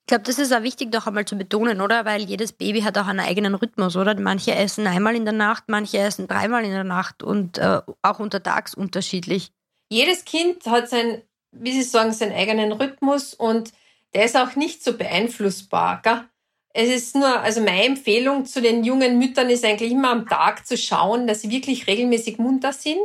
Ich 0.00 0.08
glaube, 0.08 0.24
das 0.24 0.38
ist 0.38 0.52
auch 0.52 0.62
wichtig, 0.62 0.92
doch 0.92 1.06
einmal 1.06 1.24
zu 1.24 1.36
betonen, 1.36 1.80
oder? 1.80 2.04
Weil 2.04 2.22
jedes 2.22 2.52
Baby 2.52 2.82
hat 2.82 2.98
auch 2.98 3.06
einen 3.06 3.20
eigenen 3.20 3.54
Rhythmus, 3.54 3.96
oder? 3.96 4.18
Manche 4.20 4.54
essen 4.54 4.86
einmal 4.86 5.16
in 5.16 5.24
der 5.24 5.32
Nacht, 5.32 5.64
manche 5.68 5.98
essen 5.98 6.26
dreimal 6.26 6.62
in 6.64 6.72
der 6.72 6.84
Nacht 6.84 7.22
und 7.22 7.56
äh, 7.56 7.80
auch 8.02 8.18
untertags 8.18 8.74
unterschiedlich. 8.74 9.50
Jedes 9.90 10.24
Kind 10.26 10.66
hat 10.66 10.90
sein 10.90 11.22
wie 11.60 11.72
Sie 11.72 11.82
sagen, 11.82 12.12
seinen 12.12 12.32
eigenen 12.32 12.72
Rhythmus 12.72 13.34
und 13.34 13.72
der 14.14 14.24
ist 14.24 14.36
auch 14.36 14.56
nicht 14.56 14.82
so 14.82 14.96
beeinflussbar. 14.96 16.00
Gell? 16.02 16.24
Es 16.72 16.88
ist 16.88 17.14
nur, 17.14 17.40
also 17.40 17.60
meine 17.60 17.84
Empfehlung 17.84 18.46
zu 18.46 18.60
den 18.60 18.84
jungen 18.84 19.18
Müttern 19.18 19.48
ist 19.50 19.64
eigentlich 19.64 19.92
immer 19.92 20.10
am 20.10 20.28
Tag 20.28 20.66
zu 20.66 20.76
schauen, 20.76 21.26
dass 21.26 21.42
sie 21.42 21.50
wirklich 21.50 21.86
regelmäßig 21.86 22.38
munter 22.38 22.72
sind, 22.72 23.00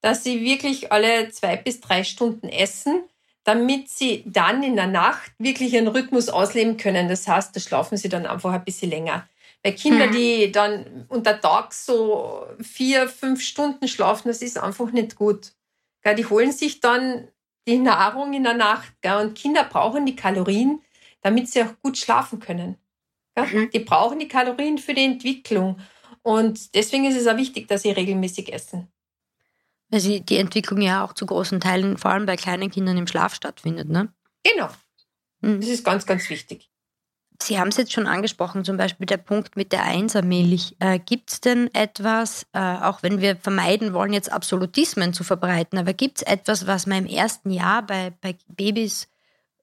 dass 0.00 0.24
sie 0.24 0.42
wirklich 0.42 0.90
alle 0.92 1.30
zwei 1.30 1.56
bis 1.56 1.80
drei 1.80 2.04
Stunden 2.04 2.48
essen, 2.48 3.02
damit 3.44 3.88
sie 3.88 4.24
dann 4.26 4.62
in 4.62 4.76
der 4.76 4.86
Nacht 4.86 5.32
wirklich 5.38 5.74
ihren 5.74 5.88
Rhythmus 5.88 6.28
ausleben 6.28 6.76
können. 6.76 7.08
Das 7.08 7.26
heißt, 7.26 7.54
da 7.54 7.60
schlafen 7.60 7.96
sie 7.96 8.08
dann 8.08 8.26
einfach 8.26 8.52
ein 8.52 8.64
bisschen 8.64 8.90
länger. 8.90 9.28
Bei 9.62 9.72
Kindern, 9.72 10.10
mhm. 10.10 10.14
die 10.14 10.52
dann 10.52 11.06
unter 11.08 11.40
Tag 11.40 11.72
so 11.74 12.46
vier, 12.60 13.08
fünf 13.08 13.42
Stunden 13.42 13.88
schlafen, 13.88 14.28
das 14.28 14.42
ist 14.42 14.58
einfach 14.58 14.92
nicht 14.92 15.16
gut. 15.16 15.52
Die 16.16 16.26
holen 16.26 16.52
sich 16.52 16.80
dann 16.80 17.28
die 17.68 17.78
Nahrung 17.78 18.32
in 18.32 18.42
der 18.42 18.54
Nacht. 18.54 18.92
Gell? 19.02 19.18
Und 19.18 19.34
Kinder 19.36 19.64
brauchen 19.64 20.06
die 20.06 20.16
Kalorien, 20.16 20.82
damit 21.20 21.48
sie 21.48 21.62
auch 21.62 21.74
gut 21.82 21.96
schlafen 21.96 22.40
können. 22.40 22.76
Mhm. 23.36 23.70
Die 23.70 23.78
brauchen 23.80 24.18
die 24.18 24.28
Kalorien 24.28 24.78
für 24.78 24.94
die 24.94 25.04
Entwicklung. 25.04 25.78
Und 26.22 26.74
deswegen 26.74 27.04
ist 27.04 27.16
es 27.16 27.26
auch 27.26 27.36
wichtig, 27.36 27.68
dass 27.68 27.82
sie 27.82 27.90
regelmäßig 27.90 28.52
essen. 28.52 28.88
Weil 29.90 30.00
sie 30.00 30.20
die 30.20 30.36
Entwicklung 30.36 30.80
ja 30.80 31.04
auch 31.04 31.12
zu 31.12 31.24
großen 31.24 31.60
Teilen, 31.60 31.96
vor 31.96 32.10
allem 32.10 32.26
bei 32.26 32.36
kleinen 32.36 32.70
Kindern, 32.70 32.96
im 32.96 33.06
Schlaf 33.06 33.34
stattfindet, 33.34 33.88
ne? 33.88 34.12
Genau. 34.42 34.68
Mhm. 35.40 35.60
Das 35.60 35.70
ist 35.70 35.84
ganz, 35.84 36.04
ganz 36.04 36.28
wichtig. 36.28 36.70
Sie 37.40 37.58
haben 37.58 37.68
es 37.68 37.76
jetzt 37.76 37.92
schon 37.92 38.06
angesprochen, 38.06 38.64
zum 38.64 38.76
Beispiel 38.76 39.06
der 39.06 39.16
Punkt 39.16 39.56
mit 39.56 39.72
der 39.72 39.84
Einsermilch. 39.84 40.76
Äh, 40.80 40.98
gibt 40.98 41.30
es 41.30 41.40
denn 41.40 41.72
etwas, 41.72 42.46
äh, 42.52 42.58
auch 42.58 43.02
wenn 43.02 43.20
wir 43.20 43.36
vermeiden 43.36 43.92
wollen, 43.92 44.12
jetzt 44.12 44.32
Absolutismen 44.32 45.12
zu 45.12 45.22
verbreiten, 45.22 45.78
aber 45.78 45.92
gibt 45.92 46.18
es 46.18 46.22
etwas, 46.22 46.66
was 46.66 46.86
man 46.86 47.06
im 47.06 47.06
ersten 47.06 47.50
Jahr 47.50 47.82
bei, 47.82 48.12
bei 48.20 48.36
Babys 48.48 49.08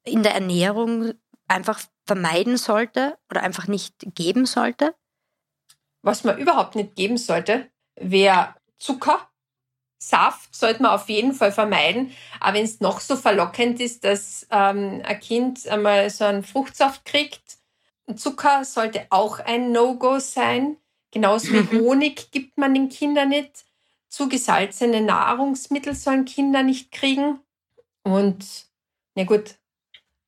in 0.03 0.23
der 0.23 0.35
Ernährung 0.35 1.13
einfach 1.47 1.81
vermeiden 2.05 2.57
sollte 2.57 3.17
oder 3.29 3.43
einfach 3.43 3.67
nicht 3.67 3.95
geben 4.15 4.45
sollte? 4.45 4.95
Was 6.01 6.23
man 6.23 6.38
überhaupt 6.38 6.75
nicht 6.75 6.95
geben 6.95 7.17
sollte, 7.17 7.67
wäre 7.95 8.55
Zucker. 8.77 9.27
Saft 9.97 10.55
sollte 10.55 10.83
man 10.83 10.91
auf 10.91 11.09
jeden 11.09 11.33
Fall 11.33 11.51
vermeiden. 11.51 12.11
Aber 12.39 12.57
wenn 12.57 12.65
es 12.65 12.79
noch 12.79 12.99
so 12.99 13.15
verlockend 13.15 13.79
ist, 13.79 14.03
dass 14.03 14.45
ähm, 14.51 15.01
ein 15.03 15.19
Kind 15.19 15.67
einmal 15.67 16.09
so 16.09 16.25
einen 16.25 16.43
Fruchtsaft 16.43 17.05
kriegt, 17.05 17.57
Zucker 18.15 18.63
sollte 18.65 19.07
auch 19.09 19.39
ein 19.39 19.71
No-Go 19.71 20.19
sein. 20.19 20.77
Genauso 21.11 21.53
wie 21.53 21.61
mhm. 21.61 21.79
Honig 21.81 22.31
gibt 22.31 22.57
man 22.57 22.73
den 22.73 22.89
Kindern 22.89 23.29
nicht. 23.29 23.65
Zugesalzene 24.09 25.01
Nahrungsmittel 25.01 25.95
sollen 25.95 26.25
Kinder 26.25 26.63
nicht 26.63 26.91
kriegen. 26.91 27.39
Und, 28.03 28.67
na 29.15 29.23
gut, 29.23 29.55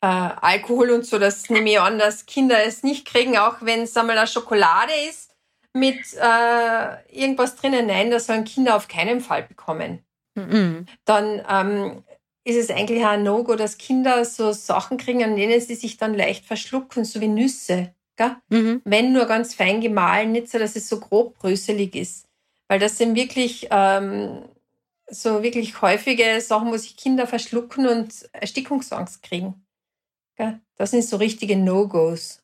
äh, 0.01 0.07
Alkohol 0.07 0.91
und 0.91 1.05
so, 1.05 1.19
das 1.19 1.49
nehme 1.49 1.71
ich 1.71 1.79
an, 1.79 1.99
dass 1.99 2.25
Kinder 2.25 2.65
es 2.65 2.83
nicht 2.83 3.05
kriegen, 3.05 3.37
auch 3.37 3.57
wenn 3.61 3.81
es 3.81 3.95
einmal 3.95 4.17
eine 4.17 4.27
Schokolade 4.27 4.93
ist 5.09 5.35
mit 5.73 6.13
äh, 6.15 7.03
irgendwas 7.11 7.55
drinnen. 7.55 7.87
Nein, 7.87 8.11
das 8.11 8.27
sollen 8.27 8.45
Kinder 8.45 8.75
auf 8.75 8.87
keinen 8.87 9.21
Fall 9.21 9.43
bekommen. 9.43 10.03
Mhm. 10.35 10.85
Dann 11.05 11.43
ähm, 11.49 12.03
ist 12.47 12.55
es 12.55 12.69
eigentlich 12.69 13.03
auch 13.03 13.09
ein 13.09 13.23
No-Go, 13.23 13.55
dass 13.55 13.77
Kinder 13.77 14.23
so 14.23 14.53
Sachen 14.53 14.97
kriegen, 14.97 15.21
an 15.23 15.35
denen 15.35 15.59
sie 15.59 15.75
sich 15.75 15.97
dann 15.97 16.13
leicht 16.13 16.45
verschlucken, 16.45 17.03
so 17.03 17.19
wie 17.19 17.27
Nüsse. 17.27 17.93
Mhm. 18.49 18.81
Wenn 18.83 19.13
nur 19.13 19.25
ganz 19.25 19.53
fein 19.53 19.81
gemahlen, 19.81 20.31
nicht 20.31 20.49
so, 20.49 20.57
dass 20.57 20.75
es 20.75 20.89
so 20.89 20.99
grob 20.99 21.37
bröselig 21.37 21.95
ist. 21.95 22.25
Weil 22.67 22.79
das 22.79 22.97
sind 22.97 23.15
wirklich 23.15 23.67
ähm, 23.69 24.45
so 25.09 25.43
wirklich 25.43 25.81
häufige 25.81 26.39
Sachen, 26.41 26.71
wo 26.71 26.77
sich 26.77 26.97
Kinder 26.97 27.27
verschlucken 27.27 27.87
und 27.87 28.29
Erstickungsangst 28.33 29.21
kriegen. 29.23 29.65
Gell? 30.35 30.59
Das 30.75 30.91
sind 30.91 31.03
so 31.03 31.17
richtige 31.17 31.57
No-Gos. 31.57 32.41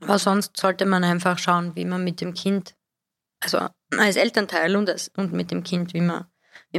Aber 0.00 0.18
sonst 0.18 0.56
sollte 0.56 0.86
man 0.86 1.04
einfach 1.04 1.38
schauen, 1.38 1.74
wie 1.74 1.84
man 1.84 2.04
mit 2.04 2.20
dem 2.20 2.34
Kind, 2.34 2.74
also 3.40 3.68
als 3.96 4.16
Elternteil 4.16 4.76
und, 4.76 4.88
als, 4.88 5.10
und 5.16 5.32
mit 5.32 5.50
dem 5.50 5.62
Kind, 5.64 5.92
wie 5.92 6.00
man, 6.00 6.26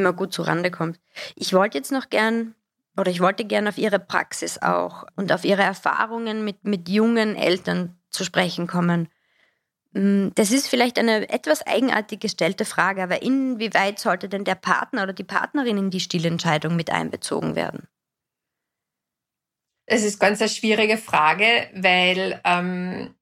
man 0.03 0.15
gut 0.15 0.33
zurande 0.33 0.71
kommt. 0.71 0.99
Ich 1.35 1.53
wollte 1.53 1.77
jetzt 1.77 1.91
noch 1.91 2.09
gern, 2.09 2.55
oder 2.97 3.11
ich 3.11 3.21
wollte 3.21 3.45
gern 3.45 3.67
auf 3.67 3.77
Ihre 3.77 3.99
Praxis 3.99 4.61
auch 4.61 5.05
und 5.15 5.31
auf 5.31 5.43
Ihre 5.43 5.63
Erfahrungen 5.63 6.43
mit, 6.43 6.63
mit 6.63 6.89
jungen 6.89 7.35
Eltern 7.35 7.97
zu 8.09 8.23
sprechen 8.23 8.67
kommen. 8.67 9.09
Mm, 9.95 10.29
das 10.35 10.51
ist 10.51 10.67
vielleicht 10.67 10.99
eine 10.99 11.29
etwas 11.29 11.65
eigenartig 11.65 12.19
gestellte 12.19 12.65
Frage, 12.65 13.01
aber 13.01 13.21
inwieweit 13.21 13.99
sollte 13.99 14.27
denn 14.27 14.43
der 14.43 14.55
Partner 14.55 15.03
oder 15.03 15.13
die 15.13 15.23
Partnerin 15.23 15.77
in 15.77 15.89
die 15.89 16.01
Stillentscheidung 16.01 16.75
mit 16.75 16.91
einbezogen 16.91 17.55
werden? 17.55 17.87
Es 19.85 20.03
ist 20.03 20.19
ganz 20.19 20.41
eine 20.41 20.49
schwierige 20.49 20.97
Frage, 20.97 21.69
weil, 21.73 22.41
ähm, 22.43 23.15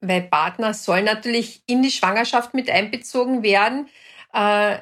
weil 0.00 0.22
Partner 0.22 0.74
sollen 0.74 1.04
natürlich 1.04 1.62
in 1.66 1.82
die 1.82 1.90
Schwangerschaft 1.90 2.54
mit 2.54 2.68
einbezogen 2.68 3.42
werden, 3.42 3.88
äh, 4.32 4.78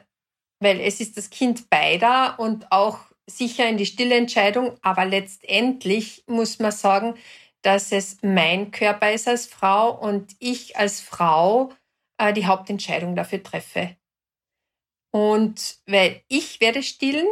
weil 0.60 0.80
es 0.80 1.00
ist 1.00 1.16
das 1.16 1.30
Kind 1.30 1.68
beider 1.70 2.38
und 2.38 2.70
auch 2.72 2.98
sicher 3.26 3.68
in 3.68 3.76
die 3.76 3.86
Stillentscheidung. 3.86 4.76
Aber 4.82 5.04
letztendlich 5.04 6.24
muss 6.26 6.58
man 6.58 6.72
sagen, 6.72 7.14
dass 7.62 7.92
es 7.92 8.18
mein 8.22 8.70
Körper 8.70 9.12
ist 9.12 9.26
als 9.26 9.46
Frau 9.46 9.98
und 9.98 10.36
ich 10.38 10.76
als 10.76 11.00
Frau 11.00 11.72
äh, 12.18 12.32
die 12.32 12.46
Hauptentscheidung 12.46 13.16
dafür 13.16 13.42
treffe. 13.42 13.96
Und 15.10 15.78
weil 15.86 16.22
ich 16.28 16.60
werde 16.60 16.82
stillen, 16.82 17.26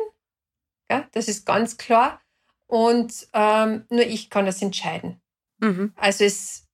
ja, 0.90 1.08
das 1.12 1.28
ist 1.28 1.44
ganz 1.44 1.76
klar, 1.76 2.22
und 2.66 3.28
ähm, 3.34 3.84
nur 3.90 4.06
ich 4.06 4.30
kann 4.30 4.46
das 4.46 4.62
entscheiden. 4.62 5.20
Mhm. 5.58 5.92
Also 5.96 6.24
es, 6.24 6.68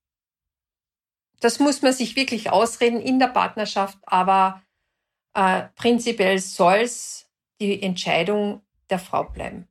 das 1.40 1.58
muss 1.58 1.82
man 1.82 1.92
sich 1.92 2.14
wirklich 2.14 2.50
ausreden 2.50 3.00
in 3.00 3.18
der 3.18 3.26
Partnerschaft, 3.26 3.98
aber 4.02 4.62
äh, 5.34 5.64
prinzipiell 5.76 6.38
soll 6.38 6.80
es 6.80 7.28
die 7.60 7.82
Entscheidung 7.82 8.62
der 8.90 8.98
Frau 8.98 9.24
bleiben. 9.24 9.68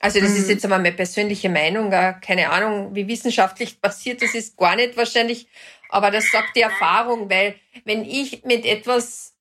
Also 0.00 0.18
das 0.20 0.30
mhm. 0.30 0.36
ist 0.36 0.48
jetzt 0.48 0.64
aber 0.64 0.78
meine 0.78 0.92
persönliche 0.92 1.50
Meinung, 1.50 1.90
keine 1.90 2.50
Ahnung, 2.50 2.94
wie 2.94 3.06
wissenschaftlich 3.06 3.80
passiert 3.82 4.22
das 4.22 4.34
ist, 4.34 4.56
gar 4.56 4.76
nicht 4.76 4.96
wahrscheinlich, 4.96 5.46
aber 5.90 6.10
das 6.10 6.30
sagt 6.30 6.56
die 6.56 6.62
Erfahrung, 6.62 7.28
weil 7.28 7.54
wenn 7.84 8.04
ich 8.04 8.44
mit 8.44 8.64
etwas, 8.64 9.34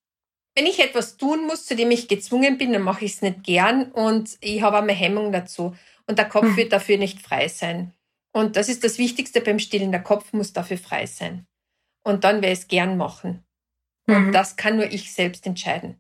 wenn 0.56 0.66
ich 0.66 0.80
etwas 0.80 1.16
tun 1.16 1.46
muss, 1.48 1.66
zu 1.66 1.76
dem 1.76 1.92
ich 1.92 2.08
gezwungen 2.08 2.58
bin, 2.58 2.74
dann 2.74 2.82
mache 2.82 3.06
ich 3.06 3.14
es 3.14 3.22
nicht 3.22 3.44
gern 3.44 3.92
und 3.92 4.38
ich 4.42 4.62
habe 4.62 4.80
eine 4.80 4.92
Hemmung 4.92 5.32
dazu 5.32 5.76
und 6.08 6.18
der 6.18 6.28
Kopf 6.28 6.46
mhm. 6.46 6.58
wird 6.58 6.74
dafür 6.74 6.98
nicht 6.98 7.22
frei 7.22 7.48
sein. 7.48 7.94
Und 8.32 8.58
das 8.58 8.68
ist 8.70 8.84
das 8.84 8.98
Wichtigste 8.98 9.42
beim 9.42 9.60
Stillen, 9.60 9.92
der 9.92 10.04
Kopf 10.04 10.34
muss 10.34 10.54
dafür 10.54 10.78
frei 10.78 11.06
sein. 11.06 11.48
Und 12.04 12.24
dann 12.24 12.38
werde 12.38 12.54
ich 12.54 12.60
es 12.60 12.68
gern 12.68 12.98
machen. 12.98 13.44
Und 14.10 14.28
mhm. 14.28 14.32
das 14.32 14.56
kann 14.56 14.78
nur 14.78 14.86
ich 14.86 15.14
selbst 15.14 15.46
entscheiden. 15.46 16.00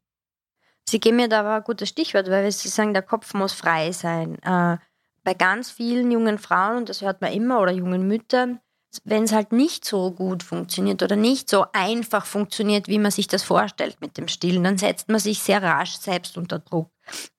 Sie 0.88 1.00
geben 1.00 1.18
mir 1.18 1.30
da 1.30 1.42
aber 1.42 1.56
ein 1.56 1.64
gutes 1.64 1.90
Stichwort, 1.90 2.30
weil 2.30 2.52
Sie 2.52 2.68
sagen, 2.68 2.94
der 2.94 3.04
Kopf 3.04 3.34
muss 3.34 3.54
frei 3.54 3.92
sein. 3.92 4.42
Äh, 4.42 4.78
bei 5.24 5.34
ganz 5.34 5.70
vielen 5.70 6.10
jungen 6.12 6.40
Frauen, 6.40 6.78
und 6.78 6.90
das 6.90 7.02
hört 7.02 7.22
man 7.22 7.32
immer, 7.32 7.60
oder 7.60 7.72
jungen 7.72 8.08
Müttern, 8.08 8.60
wenn 9.04 9.24
es 9.24 9.32
halt 9.32 9.52
nicht 9.52 9.86
so 9.86 10.12
gut 10.12 10.42
funktioniert 10.42 11.04
oder 11.04 11.16
nicht 11.16 11.50
so 11.50 11.66
einfach 11.74 12.26
funktioniert, 12.26 12.88
wie 12.88 12.98
man 12.98 13.12
sich 13.12 13.28
das 13.28 13.44
vorstellt 13.44 14.02
mit 14.02 14.18
dem 14.18 14.28
Stillen, 14.28 14.64
dann 14.64 14.78
setzt 14.78 15.10
man 15.10 15.20
sich 15.20 15.40
sehr 15.40 15.62
rasch 15.62 15.98
selbst 15.98 16.38
unter 16.38 16.60
Druck. 16.60 16.90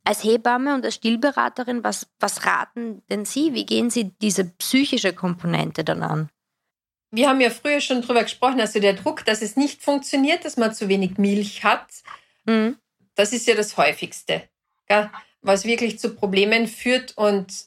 Als 0.04 0.22
Hebamme 0.22 0.74
und 0.74 0.84
als 0.84 0.94
Stillberaterin, 0.94 1.82
was, 1.82 2.06
was 2.20 2.46
raten 2.46 3.02
denn 3.10 3.24
Sie? 3.24 3.54
Wie 3.54 3.66
gehen 3.66 3.90
Sie 3.90 4.12
diese 4.20 4.44
psychische 4.44 5.12
Komponente 5.12 5.82
dann 5.82 6.02
an? 6.02 6.30
Wir 7.10 7.28
haben 7.28 7.40
ja 7.40 7.50
früher 7.50 7.80
schon 7.80 8.02
darüber 8.02 8.22
gesprochen, 8.22 8.60
also 8.60 8.78
der 8.78 8.92
Druck, 8.94 9.24
dass 9.24 9.42
es 9.42 9.56
nicht 9.56 9.82
funktioniert, 9.82 10.44
dass 10.44 10.56
man 10.56 10.74
zu 10.74 10.88
wenig 10.88 11.18
Milch 11.18 11.64
hat. 11.64 11.88
Mhm. 12.44 12.76
Das 13.14 13.32
ist 13.32 13.46
ja 13.46 13.54
das 13.54 13.76
häufigste, 13.76 14.48
gell? 14.86 15.10
was 15.42 15.64
wirklich 15.64 15.98
zu 15.98 16.14
Problemen 16.14 16.68
führt. 16.68 17.16
Und 17.16 17.66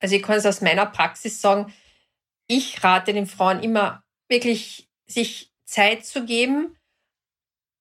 also 0.00 0.14
ich 0.14 0.22
kann 0.22 0.36
es 0.36 0.46
aus 0.46 0.60
meiner 0.60 0.86
Praxis 0.86 1.40
sagen, 1.40 1.72
ich 2.46 2.82
rate 2.82 3.12
den 3.12 3.26
Frauen 3.26 3.62
immer 3.62 4.02
wirklich, 4.28 4.88
sich 5.06 5.52
Zeit 5.64 6.04
zu 6.04 6.24
geben, 6.24 6.76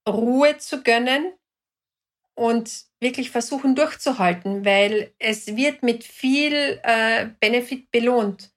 Ruhe 0.07 0.57
zu 0.57 0.83
gönnen 0.83 1.33
und 2.35 2.85
wirklich 2.99 3.31
versuchen 3.31 3.75
durchzuhalten, 3.75 4.65
weil 4.65 5.13
es 5.19 5.55
wird 5.55 5.83
mit 5.83 6.03
viel 6.03 6.79
äh, 6.83 7.29
Benefit 7.39 7.91
belohnt. 7.91 8.51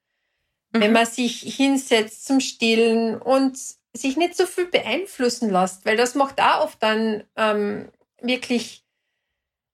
Mhm. 0.73 0.81
Wenn 0.81 0.93
man 0.93 1.07
sich 1.07 1.41
hinsetzt 1.41 2.27
zum 2.27 2.41
Stillen 2.41 3.21
und 3.21 3.59
sich 3.95 4.17
nicht 4.17 4.37
so 4.37 4.47
viel 4.47 4.67
beeinflussen 4.67 5.51
lässt, 5.51 5.85
weil 5.85 5.97
das 5.97 6.15
macht 6.15 6.41
auch 6.41 6.65
oft 6.65 6.83
dann 6.83 7.25
ähm, 7.37 7.91
wirklich, 8.21 8.85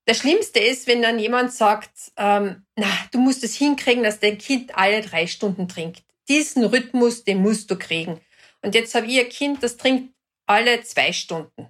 das 0.07 0.19
Schlimmste 0.19 0.59
ist, 0.59 0.87
wenn 0.87 1.03
dann 1.03 1.19
jemand 1.19 1.53
sagt, 1.53 2.13
ähm, 2.17 2.65
na, 2.77 2.89
du 3.13 3.21
musst 3.21 3.45
es 3.45 3.55
hinkriegen, 3.55 4.03
dass 4.03 4.21
dein 4.21 4.39
Kind 4.39 4.77
alle 4.77 5.03
drei 5.03 5.27
Stunden 5.27 5.69
trinkt. 5.69 6.03
Diesen 6.29 6.65
Rhythmus, 6.65 7.25
den 7.25 7.43
musst 7.43 7.71
du 7.71 7.79
kriegen. 7.79 8.21
Und 8.63 8.75
jetzt 8.75 8.95
habe 8.95 9.07
ich 9.07 9.21
ein 9.21 9.29
Kind, 9.29 9.63
das 9.63 9.77
trinkt 9.77 10.15
alle 10.47 10.83
zwei 10.83 11.13
Stunden. 11.13 11.69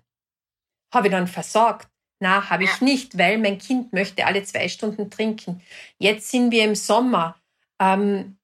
Habe 0.93 1.09
ich 1.09 1.13
dann 1.13 1.27
versagt? 1.27 1.89
Na, 2.21 2.49
habe 2.51 2.65
ich 2.65 2.81
nicht, 2.81 3.17
weil 3.19 3.39
mein 3.39 3.59
Kind 3.59 3.93
möchte 3.93 4.27
alle 4.27 4.43
zwei 4.43 4.69
Stunden 4.69 5.11
trinken. 5.11 5.63
Jetzt 5.99 6.31
sind 6.31 6.51
wir 6.51 6.65
im 6.65 6.75
Sommer. 6.75 7.37
Ähm, 7.79 8.38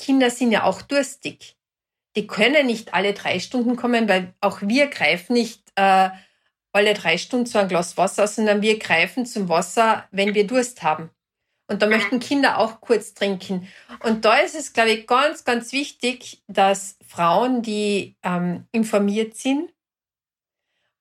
Kinder 0.00 0.30
sind 0.30 0.50
ja 0.52 0.64
auch 0.64 0.82
durstig. 0.82 1.56
Die 2.16 2.26
können 2.26 2.66
nicht 2.66 2.94
alle 2.94 3.14
drei 3.14 3.38
Stunden 3.38 3.76
kommen, 3.76 4.08
weil 4.08 4.34
auch 4.40 4.62
wir 4.62 4.88
greifen 4.88 5.34
nicht 5.34 5.70
äh, 5.76 6.10
alle 6.72 6.94
drei 6.94 7.18
Stunden 7.18 7.46
zu 7.46 7.58
ein 7.58 7.68
Glas 7.68 7.96
Wasser, 7.96 8.26
sondern 8.26 8.62
wir 8.62 8.78
greifen 8.78 9.26
zum 9.26 9.48
Wasser, 9.48 10.08
wenn 10.10 10.34
wir 10.34 10.46
Durst 10.46 10.82
haben. 10.82 11.10
Und 11.68 11.82
da 11.82 11.86
möchten 11.86 12.18
Kinder 12.18 12.58
auch 12.58 12.80
kurz 12.80 13.14
trinken. 13.14 13.68
Und 14.02 14.24
da 14.24 14.38
ist 14.38 14.56
es, 14.56 14.72
glaube 14.72 14.90
ich, 14.90 15.06
ganz, 15.06 15.44
ganz 15.44 15.72
wichtig, 15.72 16.42
dass 16.48 16.96
Frauen, 17.06 17.62
die 17.62 18.16
ähm, 18.24 18.66
informiert 18.72 19.36
sind 19.36 19.72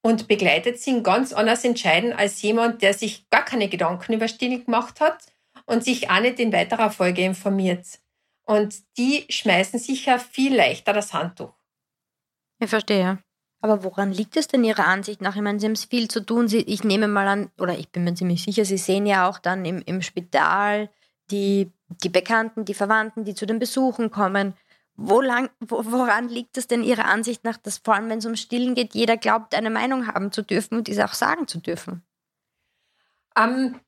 und 0.03 0.27
begleitet 0.27 0.79
sind, 0.79 1.03
ganz 1.03 1.33
anders 1.33 1.63
entscheiden 1.63 2.13
als 2.13 2.41
jemand, 2.43 2.83
der 2.83 2.93
sich 2.93 3.27
gar 3.31 3.43
keine 3.43 3.67
Gedanken 3.67 4.13
über 4.13 4.27
Stillen 4.27 4.63
gemacht 4.63 5.01
hat 5.01 5.25
und 5.65 5.83
sich 5.83 6.09
auch 6.11 6.19
nicht 6.19 6.39
in 6.39 6.53
weiterer 6.53 6.91
Folge 6.91 7.23
informiert. 7.23 7.99
Und 8.49 8.97
die 8.97 9.27
schmeißen 9.29 9.77
sicher 9.77 10.17
viel 10.17 10.55
leichter 10.55 10.91
das 10.91 11.13
Handtuch. 11.13 11.53
Ich 12.57 12.67
verstehe. 12.67 13.19
Aber 13.61 13.83
woran 13.83 14.11
liegt 14.11 14.37
es 14.37 14.47
denn 14.47 14.63
Ihrer 14.63 14.87
Ansicht 14.87 15.21
nach? 15.21 15.35
Ich 15.35 15.41
meine, 15.43 15.59
Sie 15.59 15.67
haben 15.67 15.73
es 15.73 15.85
viel 15.85 16.07
zu 16.07 16.25
tun. 16.25 16.47
Sie, 16.47 16.61
ich 16.61 16.83
nehme 16.83 17.07
mal 17.07 17.27
an, 17.27 17.51
oder 17.59 17.77
ich 17.77 17.89
bin 17.89 18.05
mir 18.05 18.15
ziemlich 18.15 18.41
sicher, 18.41 18.65
Sie 18.65 18.79
sehen 18.79 19.05
ja 19.05 19.29
auch 19.29 19.37
dann 19.37 19.65
im, 19.65 19.83
im 19.85 20.01
Spital 20.01 20.89
die, 21.29 21.71
die 22.03 22.09
Bekannten, 22.09 22.65
die 22.65 22.73
Verwandten, 22.73 23.23
die 23.23 23.35
zu 23.35 23.45
den 23.45 23.59
Besuchen 23.59 24.09
kommen. 24.09 24.55
Wo 24.95 25.21
lang, 25.21 25.51
wo, 25.59 25.85
woran 25.85 26.27
liegt 26.27 26.57
es 26.57 26.65
denn 26.65 26.81
Ihrer 26.81 27.05
Ansicht 27.05 27.43
nach, 27.43 27.57
dass 27.57 27.77
vor 27.77 27.93
allem, 27.93 28.09
wenn 28.09 28.17
es 28.17 28.25
um 28.25 28.35
Stillen 28.35 28.73
geht, 28.73 28.95
jeder 28.95 29.17
glaubt, 29.17 29.53
eine 29.53 29.69
Meinung 29.69 30.07
haben 30.07 30.31
zu 30.31 30.41
dürfen 30.41 30.79
und 30.79 30.87
diese 30.87 31.05
auch 31.05 31.13
sagen 31.13 31.47
zu 31.47 31.59
dürfen? 31.59 32.01
Um, 33.37 33.79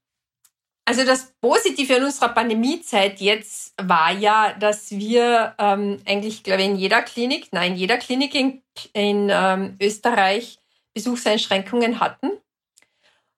also 0.86 1.06
das 1.06 1.34
Positive 1.40 1.96
an 1.96 2.04
unserer 2.06 2.30
Pandemiezeit 2.30 3.22
jetzt 3.22 3.74
war 3.82 4.12
ja, 4.12 4.54
dass 4.54 4.92
wir 4.92 5.56
ähm, 5.60 6.02
eigentlich, 6.06 6.44
glaube 6.44 6.62
ich, 6.62 6.68
in 6.68 6.76
jeder 6.76 7.02
Klinik, 7.04 7.50
nein, 7.52 7.74
in 7.74 7.78
jeder 7.78 7.98
Klinik 7.98 8.34
in, 8.34 8.62
in 8.94 9.30
ähm, 9.32 9.78
Österreich 9.80 10.60
Besuchseinschränkungen 10.94 12.00
hatten. 12.00 12.32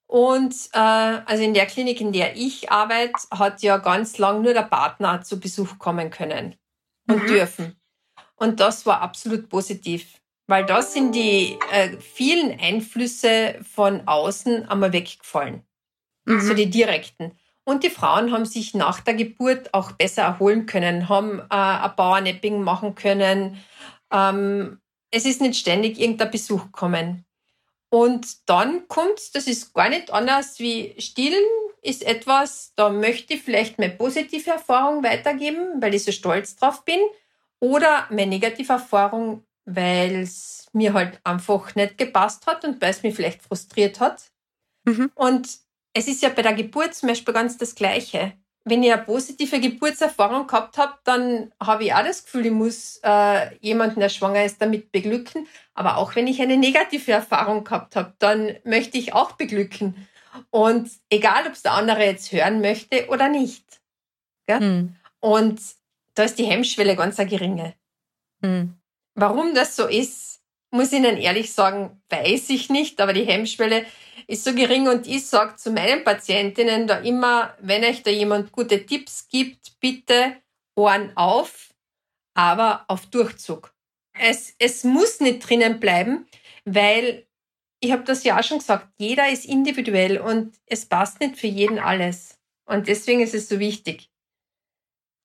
Und 0.08 0.56
äh, 0.73 0.79
also 0.79 1.43
in 1.43 1.53
der 1.53 1.65
Klinik, 1.65 1.99
in 1.99 2.13
der 2.13 2.36
ich 2.36 2.71
arbeite, 2.71 3.13
hat 3.32 3.62
ja 3.62 3.77
ganz 3.77 4.17
lang 4.17 4.41
nur 4.41 4.53
der 4.53 4.63
Partner 4.63 5.21
zu 5.21 5.39
Besuch 5.39 5.79
kommen 5.79 6.12
können 6.12 6.56
und 7.08 7.23
mhm. 7.23 7.27
dürfen. 7.27 7.75
Und 8.36 8.60
das 8.60 8.86
war 8.86 9.01
absolut 9.01 9.49
positiv, 9.49 10.21
weil 10.47 10.65
da 10.65 10.82
sind 10.82 11.13
die 11.13 11.58
äh, 11.71 11.97
vielen 11.97 12.58
Einflüsse 12.60 13.60
von 13.63 14.08
außen 14.08 14.69
einmal 14.69 14.93
weggefallen 14.93 15.63
mhm. 16.25 16.41
so 16.41 16.53
die 16.53 16.69
direkten. 16.69 17.31
Und 17.65 17.83
die 17.83 17.89
Frauen 17.89 18.31
haben 18.31 18.45
sich 18.45 18.73
nach 18.73 18.99
der 18.99 19.13
Geburt 19.13 19.73
auch 19.73 19.93
besser 19.93 20.23
erholen 20.23 20.65
können, 20.65 21.07
haben 21.07 21.39
äh, 21.39 21.55
ein 21.55 21.95
Bauernapping 21.95 22.62
machen 22.62 22.95
können. 22.95 23.63
Ähm, 24.12 24.79
es 25.12 25.25
ist 25.25 25.41
nicht 25.41 25.55
ständig 25.55 25.99
irgendein 25.99 26.31
Besuch 26.31 26.71
kommen. 26.71 27.25
Und 27.89 28.49
dann 28.49 28.88
kommt, 28.88 29.36
das 29.36 29.47
ist 29.47 29.73
gar 29.73 29.88
nicht 29.88 30.12
anders 30.12 30.59
wie 30.59 30.95
stillen, 30.99 31.43
ist 31.83 32.03
etwas, 32.03 32.73
da 32.75 32.89
möchte 32.89 33.36
ich 33.36 33.43
vielleicht 33.43 33.77
meine 33.77 33.93
positive 33.93 34.49
Erfahrung 34.49 35.03
weitergeben, 35.03 35.81
weil 35.81 35.93
ich 35.93 36.03
so 36.03 36.12
stolz 36.12 36.55
drauf 36.55 36.83
bin. 36.86 36.99
Oder 37.59 38.07
meine 38.09 38.27
negative 38.27 38.73
Erfahrung, 38.73 39.45
weil 39.65 40.21
es 40.21 40.67
mir 40.73 40.93
halt 40.93 41.19
einfach 41.23 41.75
nicht 41.75 41.97
gepasst 41.97 42.47
hat 42.47 42.65
und 42.65 42.81
weil 42.81 42.89
es 42.89 43.03
mich 43.03 43.15
vielleicht 43.15 43.43
frustriert 43.43 43.99
hat. 43.99 44.31
Mhm. 44.86 45.12
Und 45.13 45.49
es 45.93 46.08
ist 46.08 46.21
ja 46.21 46.29
bei 46.29 46.41
der 46.41 46.53
Geburt 46.53 46.95
zum 46.95 47.10
Beispiel 47.10 47.34
ganz 47.34 47.58
das 47.58 47.75
Gleiche. 47.75 48.34
Wenn 48.65 48.82
ich 48.82 48.93
eine 48.93 49.01
positive 49.01 49.60
Geburtserfahrung 49.60 50.47
gehabt 50.47 50.77
habe, 50.77 50.93
dann 51.03 51.51
habe 51.60 51.84
ich 51.84 51.93
auch 51.93 52.03
das 52.03 52.23
Gefühl, 52.23 52.45
ich 52.45 52.51
muss 52.51 52.99
äh, 53.03 53.56
jemanden, 53.58 53.99
der 53.99 54.10
schwanger 54.10 54.45
ist, 54.45 54.62
damit 54.62 54.91
beglücken. 54.91 55.47
Aber 55.73 55.97
auch 55.97 56.15
wenn 56.15 56.27
ich 56.27 56.41
eine 56.41 56.56
negative 56.56 57.12
Erfahrung 57.12 57.65
gehabt 57.65 57.95
habe, 57.95 58.13
dann 58.19 58.56
möchte 58.63 58.97
ich 58.97 59.13
auch 59.13 59.34
beglücken. 59.34 60.08
Und 60.49 60.89
egal, 61.10 61.45
ob 61.45 61.53
es 61.53 61.62
der 61.62 61.73
andere 61.73 62.06
jetzt 62.06 62.32
hören 62.32 62.62
möchte 62.62 63.08
oder 63.10 63.27
nicht. 63.27 63.82
Mhm. 64.47 64.95
Und 65.19 65.62
da 66.15 66.23
ist 66.23 66.39
die 66.39 66.45
Hemmschwelle 66.45 66.95
ganz 66.95 67.19
eine 67.19 67.29
geringe. 67.29 67.75
Mhm. 68.39 68.75
Warum 69.15 69.53
das 69.53 69.75
so 69.75 69.88
ist, 69.88 70.32
muss 70.73 70.91
ich 70.91 70.99
Ihnen 70.99 71.17
ehrlich 71.17 71.53
sagen, 71.53 72.01
weiß 72.09 72.49
ich 72.49 72.69
nicht, 72.69 72.99
aber 72.99 73.13
die 73.13 73.25
Hemmschwelle 73.25 73.86
ist 74.27 74.43
so 74.43 74.53
gering 74.53 74.88
und 74.88 75.07
ich 75.07 75.27
sage 75.27 75.55
zu 75.55 75.71
meinen 75.71 76.03
Patientinnen 76.03 76.88
da 76.88 76.97
immer, 76.97 77.55
wenn 77.59 77.83
euch 77.83 78.01
da 78.03 78.09
jemand 78.09 78.51
gute 78.51 78.86
Tipps 78.86 79.27
gibt, 79.27 79.79
bitte 79.79 80.38
Ohren 80.75 81.15
auf, 81.15 81.73
aber 82.33 82.86
auf 82.88 83.05
Durchzug. 83.05 83.73
Es, 84.17 84.55
es 84.57 84.83
muss 84.83 85.19
nicht 85.19 85.47
drinnen 85.47 85.79
bleiben, 85.79 86.27
weil 86.65 87.27
ich 87.79 87.91
habe 87.91 88.03
das 88.03 88.23
ja 88.23 88.39
auch 88.39 88.43
schon 88.43 88.59
gesagt, 88.59 88.88
jeder 88.97 89.29
ist 89.29 89.45
individuell 89.45 90.17
und 90.17 90.55
es 90.65 90.86
passt 90.86 91.19
nicht 91.19 91.38
für 91.38 91.47
jeden 91.47 91.79
alles. 91.79 92.39
Und 92.65 92.88
deswegen 92.88 93.19
ist 93.19 93.36
es 93.36 93.49
so 93.49 93.59
wichtig, 93.59 94.09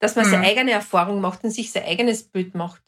dass 0.01 0.17
man 0.17 0.27
mhm. 0.27 0.31
seine 0.31 0.47
eigene 0.47 0.73
Erfahrung 0.73 1.21
macht 1.21 1.45
und 1.45 1.51
sich 1.51 1.71
sein 1.71 1.85
eigenes 1.85 2.25
Bild 2.25 2.55
macht. 2.55 2.83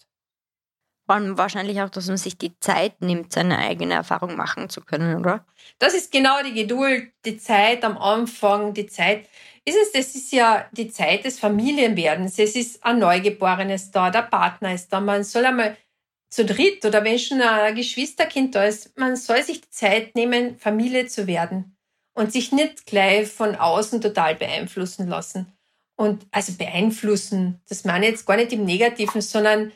Vor 1.11 1.37
wahrscheinlich 1.37 1.81
auch, 1.81 1.91
dass 1.91 2.07
man 2.07 2.19
sich 2.19 2.39
die 2.39 2.57
Zeit 2.61 3.01
nimmt, 3.01 3.33
seine 3.33 3.59
eigene 3.59 3.95
Erfahrung 3.95 4.37
machen 4.37 4.69
zu 4.69 4.81
können, 4.81 5.19
oder? 5.19 5.45
Das 5.81 5.93
ist 5.93 6.13
genau 6.13 6.41
die 6.45 6.55
Geduld, 6.55 7.11
die 7.25 7.37
Zeit 7.37 7.83
am 7.83 7.99
Anfang, 7.99 8.75
die 8.75 8.87
Zeit. 8.87 9.29
Ist 9.65 9.77
es, 9.83 9.91
das 9.91 10.15
ist 10.15 10.31
ja 10.31 10.69
die 10.71 10.89
Zeit 10.89 11.25
des 11.25 11.41
Familienwerdens. 11.41 12.39
Es 12.39 12.55
ist 12.55 12.85
ein 12.85 13.01
Neugeborenes 13.01 13.91
da, 13.91 14.13
der 14.13 14.23
Partner 14.23 14.73
ist 14.73 14.93
da. 14.93 15.01
Man 15.01 15.25
soll 15.25 15.47
einmal 15.47 15.77
zu 16.29 16.45
dritt 16.45 16.85
oder 16.85 17.03
wenn 17.03 17.19
schon 17.19 17.43
ein 17.43 17.75
Geschwisterkind 17.75 18.55
da 18.55 18.63
ist, 18.63 18.97
man 18.97 19.17
soll 19.17 19.43
sich 19.43 19.63
die 19.63 19.71
Zeit 19.71 20.15
nehmen, 20.15 20.59
Familie 20.59 21.09
zu 21.09 21.27
werden 21.27 21.77
und 22.15 22.31
sich 22.31 22.53
nicht 22.53 22.87
gleich 22.87 23.27
von 23.27 23.57
außen 23.57 24.01
total 24.01 24.37
beeinflussen 24.37 25.09
lassen. 25.09 25.53
Und 25.97 26.25
also 26.31 26.53
beeinflussen, 26.53 27.61
das 27.69 27.85
meine 27.85 28.07
ich 28.07 28.13
jetzt 28.13 28.27
gar 28.27 28.37
nicht 28.37 28.53
im 28.53 28.65
Negativen, 28.65 29.21
sondern 29.21 29.73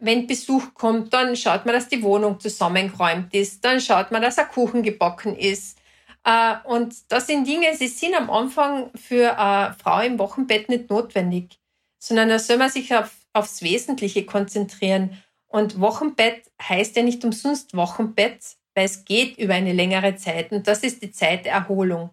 wenn 0.00 0.26
Besuch 0.26 0.74
kommt, 0.74 1.12
dann 1.12 1.36
schaut 1.36 1.66
man, 1.66 1.74
dass 1.74 1.88
die 1.88 2.02
Wohnung 2.02 2.40
zusammengeräumt 2.40 3.34
ist, 3.34 3.64
dann 3.64 3.80
schaut 3.80 4.10
man, 4.10 4.22
dass 4.22 4.38
ein 4.38 4.48
Kuchen 4.48 4.82
gebacken 4.82 5.36
ist. 5.36 5.78
Äh, 6.24 6.54
und 6.64 6.94
das 7.08 7.26
sind 7.26 7.46
Dinge, 7.46 7.74
sie 7.76 7.88
sind 7.88 8.14
am 8.14 8.30
Anfang 8.30 8.90
für 8.94 9.38
eine 9.38 9.74
Frau 9.74 10.00
im 10.00 10.18
Wochenbett 10.18 10.68
nicht 10.68 10.88
notwendig, 10.88 11.58
sondern 11.98 12.28
da 12.28 12.38
soll 12.38 12.56
man 12.56 12.70
sich 12.70 12.94
auf, 12.94 13.10
aufs 13.32 13.62
Wesentliche 13.62 14.24
konzentrieren. 14.24 15.22
Und 15.48 15.80
Wochenbett 15.80 16.50
heißt 16.62 16.96
ja 16.96 17.02
nicht 17.02 17.24
umsonst 17.24 17.76
Wochenbett, 17.76 18.56
weil 18.74 18.86
es 18.86 19.04
geht 19.04 19.36
über 19.36 19.54
eine 19.54 19.72
längere 19.72 20.16
Zeit 20.16 20.50
und 20.52 20.66
das 20.66 20.82
ist 20.82 21.02
die 21.02 21.12
Zeit 21.12 21.44
der 21.44 21.52
Erholung. 21.52 22.10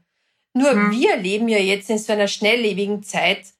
Nur 0.53 0.73
mhm. 0.73 0.91
wir 0.91 1.15
leben 1.15 1.47
ja 1.47 1.59
jetzt 1.59 1.89
in 1.89 1.99
so 1.99 2.11
einer 2.11 2.27
schnelllebigen 2.27 3.03
Zeit, 3.03 3.53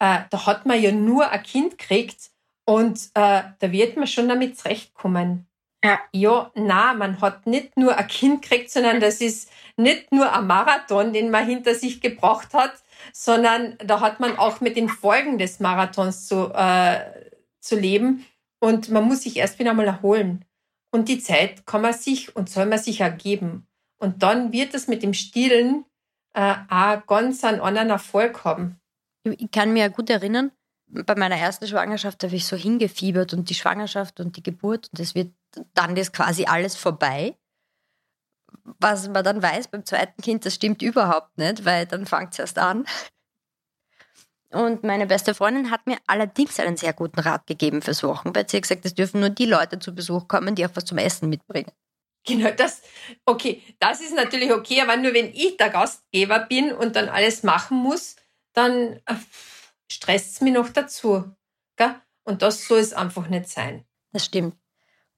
äh, 0.00 0.18
da 0.28 0.46
hat 0.46 0.66
man 0.66 0.82
ja 0.82 0.92
nur 0.92 1.30
ein 1.30 1.42
Kind 1.42 1.78
gekriegt 1.78 2.31
und 2.64 3.10
äh, 3.14 3.42
da 3.58 3.72
wird 3.72 3.96
man 3.96 4.06
schon 4.06 4.28
damit 4.28 4.58
zurechtkommen. 4.58 5.46
Ja. 5.84 5.98
ja, 6.12 6.50
na, 6.54 6.94
man 6.94 7.20
hat 7.20 7.46
nicht 7.46 7.76
nur 7.76 7.96
ein 7.96 8.06
Kind 8.06 8.42
gekriegt, 8.42 8.70
sondern 8.70 9.00
das 9.00 9.20
ist 9.20 9.50
nicht 9.76 10.12
nur 10.12 10.32
ein 10.32 10.46
Marathon, 10.46 11.12
den 11.12 11.30
man 11.30 11.44
hinter 11.44 11.74
sich 11.74 12.00
gebracht 12.00 12.54
hat, 12.54 12.74
sondern 13.12 13.76
da 13.78 14.00
hat 14.00 14.20
man 14.20 14.36
auch 14.38 14.60
mit 14.60 14.76
den 14.76 14.88
Folgen 14.88 15.38
des 15.38 15.58
Marathons 15.58 16.28
zu, 16.28 16.52
äh, 16.54 17.00
zu 17.60 17.74
leben. 17.74 18.24
Und 18.60 18.90
man 18.90 19.04
muss 19.04 19.22
sich 19.22 19.38
erst 19.38 19.58
wieder 19.58 19.74
mal 19.74 19.86
erholen. 19.86 20.44
Und 20.92 21.08
die 21.08 21.18
Zeit 21.18 21.66
kann 21.66 21.82
man 21.82 21.94
sich 21.94 22.36
und 22.36 22.48
soll 22.48 22.66
man 22.66 22.78
sich 22.78 23.00
ergeben. 23.00 23.66
Und 23.98 24.22
dann 24.22 24.52
wird 24.52 24.74
es 24.74 24.86
mit 24.86 25.02
dem 25.02 25.14
Stillen 25.14 25.84
äh, 26.34 26.54
auch 26.68 27.06
ganz 27.06 27.42
einen 27.42 27.60
anderen 27.60 27.90
Erfolg 27.90 28.44
haben. 28.44 28.80
Ich 29.24 29.50
kann 29.50 29.72
mir 29.72 29.90
gut 29.90 30.10
erinnern, 30.10 30.52
bei 30.92 31.14
meiner 31.14 31.36
ersten 31.36 31.66
Schwangerschaft 31.66 32.22
habe 32.22 32.36
ich 32.36 32.46
so 32.46 32.56
hingefiebert 32.56 33.32
und 33.32 33.48
die 33.48 33.54
Schwangerschaft 33.54 34.20
und 34.20 34.36
die 34.36 34.42
Geburt 34.42 34.88
und 34.92 35.00
es 35.00 35.14
wird 35.14 35.32
dann 35.74 35.96
ist 35.96 36.12
quasi 36.12 36.44
alles 36.44 36.76
vorbei. 36.76 37.36
Was 38.64 39.08
man 39.08 39.24
dann 39.24 39.42
weiß 39.42 39.68
beim 39.68 39.84
zweiten 39.84 40.22
Kind, 40.22 40.46
das 40.46 40.54
stimmt 40.54 40.82
überhaupt 40.82 41.36
nicht, 41.36 41.64
weil 41.64 41.86
dann 41.86 42.06
fängt 42.06 42.32
es 42.32 42.38
erst 42.38 42.58
an. 42.58 42.86
Und 44.50 44.84
meine 44.84 45.06
beste 45.06 45.34
Freundin 45.34 45.70
hat 45.70 45.86
mir 45.86 45.96
allerdings 46.06 46.60
einen 46.60 46.76
sehr 46.76 46.92
guten 46.92 47.20
Rat 47.20 47.46
gegeben 47.46 47.80
fürs 47.80 48.02
Wochenbett. 48.02 48.50
Sie 48.50 48.58
hat 48.58 48.62
gesagt, 48.62 48.84
es 48.84 48.94
dürfen 48.94 49.20
nur 49.20 49.30
die 49.30 49.46
Leute 49.46 49.78
zu 49.78 49.94
Besuch 49.94 50.28
kommen, 50.28 50.54
die 50.54 50.66
auch 50.66 50.70
was 50.74 50.84
zum 50.84 50.98
Essen 50.98 51.30
mitbringen. 51.30 51.72
Genau, 52.24 52.50
das, 52.50 52.82
okay, 53.24 53.62
das 53.80 54.00
ist 54.00 54.14
natürlich 54.14 54.52
okay, 54.52 54.80
aber 54.82 54.96
nur 54.96 55.14
wenn 55.14 55.32
ich 55.32 55.56
der 55.56 55.70
Gastgeber 55.70 56.40
bin 56.40 56.72
und 56.72 56.94
dann 56.94 57.08
alles 57.08 57.42
machen 57.42 57.78
muss, 57.78 58.16
dann 58.52 59.00
äh, 59.06 59.14
stresst 59.92 60.34
es 60.34 60.40
mich 60.40 60.52
noch 60.52 60.68
dazu. 60.68 61.24
Gell? 61.76 61.94
Und 62.24 62.42
das 62.42 62.66
soll 62.66 62.78
es 62.78 62.92
einfach 62.92 63.28
nicht 63.28 63.48
sein. 63.48 63.84
Das 64.12 64.24
stimmt. 64.24 64.56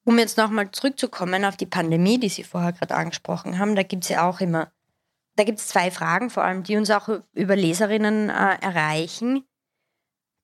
Um 0.04 0.18
jetzt 0.18 0.37
nochmal 0.37 0.70
zurückzukommen 0.70 1.44
auf 1.44 1.56
die 1.56 1.66
Pandemie, 1.66 2.18
die 2.18 2.28
Sie 2.28 2.44
vorher 2.44 2.72
gerade 2.72 2.94
angesprochen 2.94 3.58
haben, 3.58 3.74
da 3.74 3.82
gibt 3.82 4.04
es 4.04 4.10
ja 4.10 4.28
auch 4.28 4.40
immer 4.40 4.70
da 5.37 5.44
gibt 5.44 5.58
es 5.58 5.68
zwei 5.68 5.90
Fragen, 5.90 6.30
vor 6.30 6.44
allem, 6.44 6.62
die 6.62 6.76
uns 6.76 6.90
auch 6.90 7.08
über 7.32 7.56
Leserinnen 7.56 8.30
äh, 8.30 8.56
erreichen. 8.60 9.44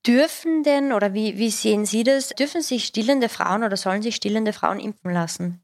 Dürfen 0.06 0.62
denn, 0.62 0.92
oder 0.92 1.14
wie, 1.14 1.38
wie 1.38 1.50
sehen 1.50 1.84
Sie 1.84 2.04
das, 2.04 2.30
dürfen 2.30 2.62
sich 2.62 2.86
stillende 2.86 3.28
Frauen 3.28 3.62
oder 3.62 3.76
sollen 3.76 4.02
sich 4.02 4.16
stillende 4.16 4.52
Frauen 4.52 4.80
impfen 4.80 5.12
lassen? 5.12 5.62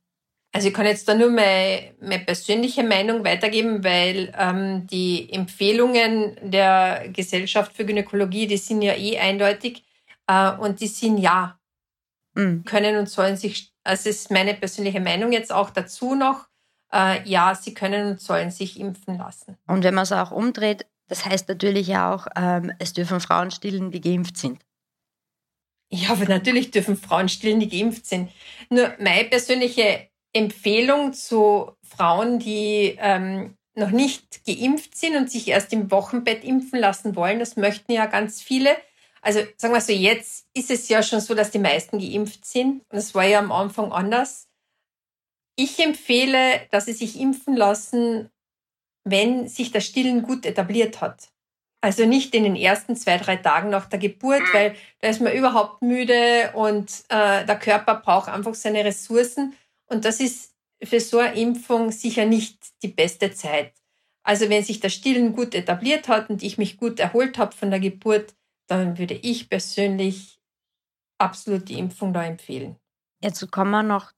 Also 0.56 0.68
ich 0.68 0.74
kann 0.74 0.86
jetzt 0.86 1.06
da 1.06 1.14
nur 1.14 1.28
meine, 1.28 1.92
meine 2.00 2.24
persönliche 2.24 2.82
Meinung 2.82 3.22
weitergeben, 3.26 3.84
weil 3.84 4.32
ähm, 4.38 4.86
die 4.86 5.30
Empfehlungen 5.30 6.34
der 6.40 7.10
Gesellschaft 7.10 7.76
für 7.76 7.84
Gynäkologie, 7.84 8.46
die 8.46 8.56
sind 8.56 8.80
ja 8.80 8.94
eh 8.94 9.18
eindeutig 9.18 9.84
äh, 10.26 10.52
und 10.52 10.80
die 10.80 10.86
sind 10.86 11.18
ja, 11.18 11.60
mhm. 12.32 12.64
können 12.64 12.96
und 12.96 13.10
sollen 13.10 13.36
sich, 13.36 13.74
also 13.84 14.08
ist 14.08 14.30
meine 14.30 14.54
persönliche 14.54 14.98
Meinung 14.98 15.30
jetzt 15.30 15.52
auch 15.52 15.68
dazu 15.68 16.14
noch, 16.14 16.46
äh, 16.90 17.22
ja, 17.28 17.54
sie 17.54 17.74
können 17.74 18.12
und 18.12 18.22
sollen 18.22 18.50
sich 18.50 18.80
impfen 18.80 19.18
lassen. 19.18 19.58
Und 19.66 19.84
wenn 19.84 19.92
man 19.92 20.04
es 20.04 20.12
auch 20.12 20.30
umdreht, 20.30 20.86
das 21.06 21.26
heißt 21.26 21.50
natürlich 21.50 21.98
auch, 21.98 22.28
ähm, 22.34 22.72
es 22.78 22.94
dürfen 22.94 23.20
Frauen 23.20 23.50
stillen, 23.50 23.90
die 23.90 24.00
geimpft 24.00 24.38
sind. 24.38 24.64
Ja, 25.90 26.12
aber 26.12 26.24
natürlich 26.24 26.70
dürfen 26.70 26.96
Frauen 26.96 27.28
stillen, 27.28 27.60
die 27.60 27.68
geimpft 27.68 28.06
sind. 28.06 28.30
Nur 28.70 28.94
meine 28.98 29.24
persönliche 29.28 30.08
Empfehlung 30.36 31.12
zu 31.12 31.72
Frauen, 31.82 32.38
die 32.38 32.96
ähm, 32.98 33.56
noch 33.74 33.90
nicht 33.90 34.44
geimpft 34.44 34.96
sind 34.96 35.16
und 35.16 35.30
sich 35.30 35.48
erst 35.48 35.72
im 35.72 35.90
Wochenbett 35.90 36.44
impfen 36.44 36.78
lassen 36.78 37.14
wollen, 37.14 37.38
das 37.38 37.56
möchten 37.56 37.92
ja 37.92 38.06
ganz 38.06 38.40
viele. 38.40 38.76
Also 39.20 39.40
sagen 39.56 39.74
wir 39.74 39.80
so, 39.80 39.92
jetzt 39.92 40.46
ist 40.54 40.70
es 40.70 40.88
ja 40.88 41.02
schon 41.02 41.20
so, 41.20 41.34
dass 41.34 41.50
die 41.50 41.58
meisten 41.58 41.98
geimpft 41.98 42.44
sind. 42.44 42.82
Und 42.90 42.98
es 42.98 43.14
war 43.14 43.24
ja 43.24 43.38
am 43.38 43.52
Anfang 43.52 43.92
anders. 43.92 44.48
Ich 45.56 45.78
empfehle, 45.80 46.66
dass 46.70 46.84
Sie 46.84 46.92
sich 46.92 47.18
impfen 47.18 47.56
lassen, 47.56 48.30
wenn 49.04 49.48
sich 49.48 49.72
das 49.72 49.84
Stillen 49.84 50.22
gut 50.22 50.46
etabliert 50.46 51.00
hat. 51.00 51.28
Also 51.80 52.06
nicht 52.06 52.34
in 52.34 52.44
den 52.44 52.56
ersten 52.56 52.96
zwei, 52.96 53.16
drei 53.18 53.36
Tagen 53.36 53.70
nach 53.70 53.86
der 53.86 53.98
Geburt, 53.98 54.40
mhm. 54.40 54.52
weil 54.52 54.76
da 55.00 55.08
ist 55.08 55.20
man 55.20 55.32
überhaupt 55.32 55.82
müde 55.82 56.52
und 56.54 56.90
äh, 57.08 57.44
der 57.44 57.58
Körper 57.58 57.96
braucht 57.96 58.28
einfach 58.28 58.54
seine 58.54 58.84
Ressourcen. 58.84 59.54
Und 59.86 60.04
das 60.04 60.20
ist 60.20 60.54
für 60.82 61.00
so 61.00 61.18
eine 61.18 61.38
Impfung 61.38 61.90
sicher 61.90 62.26
nicht 62.26 62.58
die 62.82 62.88
beste 62.88 63.32
Zeit. 63.32 63.72
Also 64.22 64.48
wenn 64.48 64.64
sich 64.64 64.80
das 64.80 64.92
Stillen 64.92 65.34
gut 65.34 65.54
etabliert 65.54 66.08
hat 66.08 66.30
und 66.30 66.42
ich 66.42 66.58
mich 66.58 66.76
gut 66.76 66.98
erholt 66.98 67.38
habe 67.38 67.54
von 67.54 67.70
der 67.70 67.80
Geburt, 67.80 68.34
dann 68.66 68.98
würde 68.98 69.14
ich 69.14 69.48
persönlich 69.48 70.40
absolut 71.18 71.68
die 71.68 71.78
Impfung 71.78 72.12
da 72.12 72.24
empfehlen. 72.24 72.76
Jetzt 73.22 73.50
kommen 73.52 73.70
wir 73.70 73.82
noch 73.82 74.12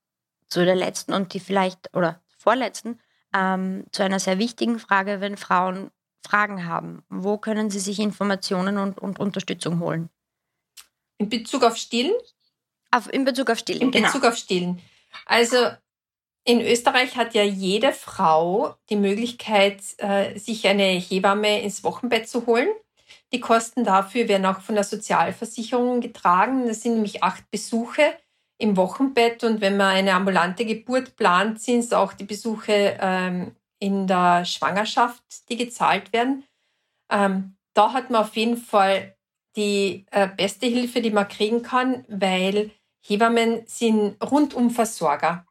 zu 0.47 0.65
der 0.65 0.75
letzten 0.75 1.13
und 1.13 1.35
die 1.35 1.41
vielleicht, 1.41 1.95
oder 1.95 2.23
vorletzten, 2.39 2.99
ähm, 3.35 3.85
zu 3.93 4.03
einer 4.03 4.19
sehr 4.19 4.39
wichtigen 4.39 4.79
Frage, 4.79 5.21
wenn 5.21 5.37
Frauen 5.37 5.91
Fragen 6.27 6.67
haben. 6.67 7.03
Wo 7.09 7.39
können 7.39 7.71
sie 7.71 7.79
sich 7.79 8.01
Informationen 8.01 8.79
und, 8.79 8.99
und 8.99 9.19
Unterstützung 9.19 9.81
holen? 9.81 10.11
In 11.19 11.29
Bezug 11.29 11.63
auf 11.65 11.77
Stillen? 11.77 12.15
Auf, 12.91 13.13
in 13.13 13.25
Bezug 13.25 13.51
auf 13.51 13.59
Stillen, 13.59 13.83
In 13.83 13.91
genau. 13.91 14.07
Bezug 14.07 14.25
auf 14.25 14.37
Stillen. 14.37 14.81
Also 15.27 15.57
in 16.45 16.61
Österreich 16.61 17.17
hat 17.17 17.35
ja 17.35 17.43
jede 17.43 17.93
Frau 17.93 18.75
die 18.89 18.97
Möglichkeit, 18.97 19.83
äh, 19.99 20.39
sich 20.39 20.67
eine 20.67 20.85
Hebamme 20.85 21.61
ins 21.61 21.85
Wochenbett 21.85 22.29
zu 22.29 22.47
holen. 22.47 22.69
Die 23.33 23.41
Kosten 23.41 23.85
dafür 23.85 24.29
werden 24.29 24.47
auch 24.47 24.61
von 24.61 24.75
der 24.75 24.85
Sozialversicherung 24.85 26.01
getragen. 26.01 26.67
Das 26.67 26.83
sind 26.83 26.95
nämlich 26.95 27.23
acht 27.23 27.51
Besuche 27.51 28.15
im 28.59 28.77
Wochenbett 28.77 29.45
und 29.45 29.61
wenn 29.61 29.77
man 29.77 29.95
eine 29.95 30.15
ambulante 30.15 30.65
Geburt 30.65 31.17
plant, 31.17 31.61
sind 31.61 31.81
es 31.81 31.93
auch 31.93 32.13
die 32.13 32.25
Besuche 32.25 32.99
ähm, 33.01 33.55
in 33.79 34.07
der 34.07 34.45
Schwangerschaft, 34.45 35.23
die 35.49 35.57
gezahlt 35.57 36.13
werden. 36.13 36.45
Ähm, 37.11 37.57
da 37.75 37.93
hat 37.93 38.11
man 38.11 38.23
auf 38.23 38.37
jeden 38.37 38.57
Fall 38.57 39.17
die 39.55 40.07
äh, 40.11 40.29
beste 40.29 40.67
Hilfe, 40.67 41.01
die 41.01 41.11
man 41.11 41.29
kriegen 41.29 41.63
kann, 41.63 42.05
weil 42.09 42.71
Hebammen 43.09 43.63
sind 43.67 44.23
Rundumversorger. 44.23 45.47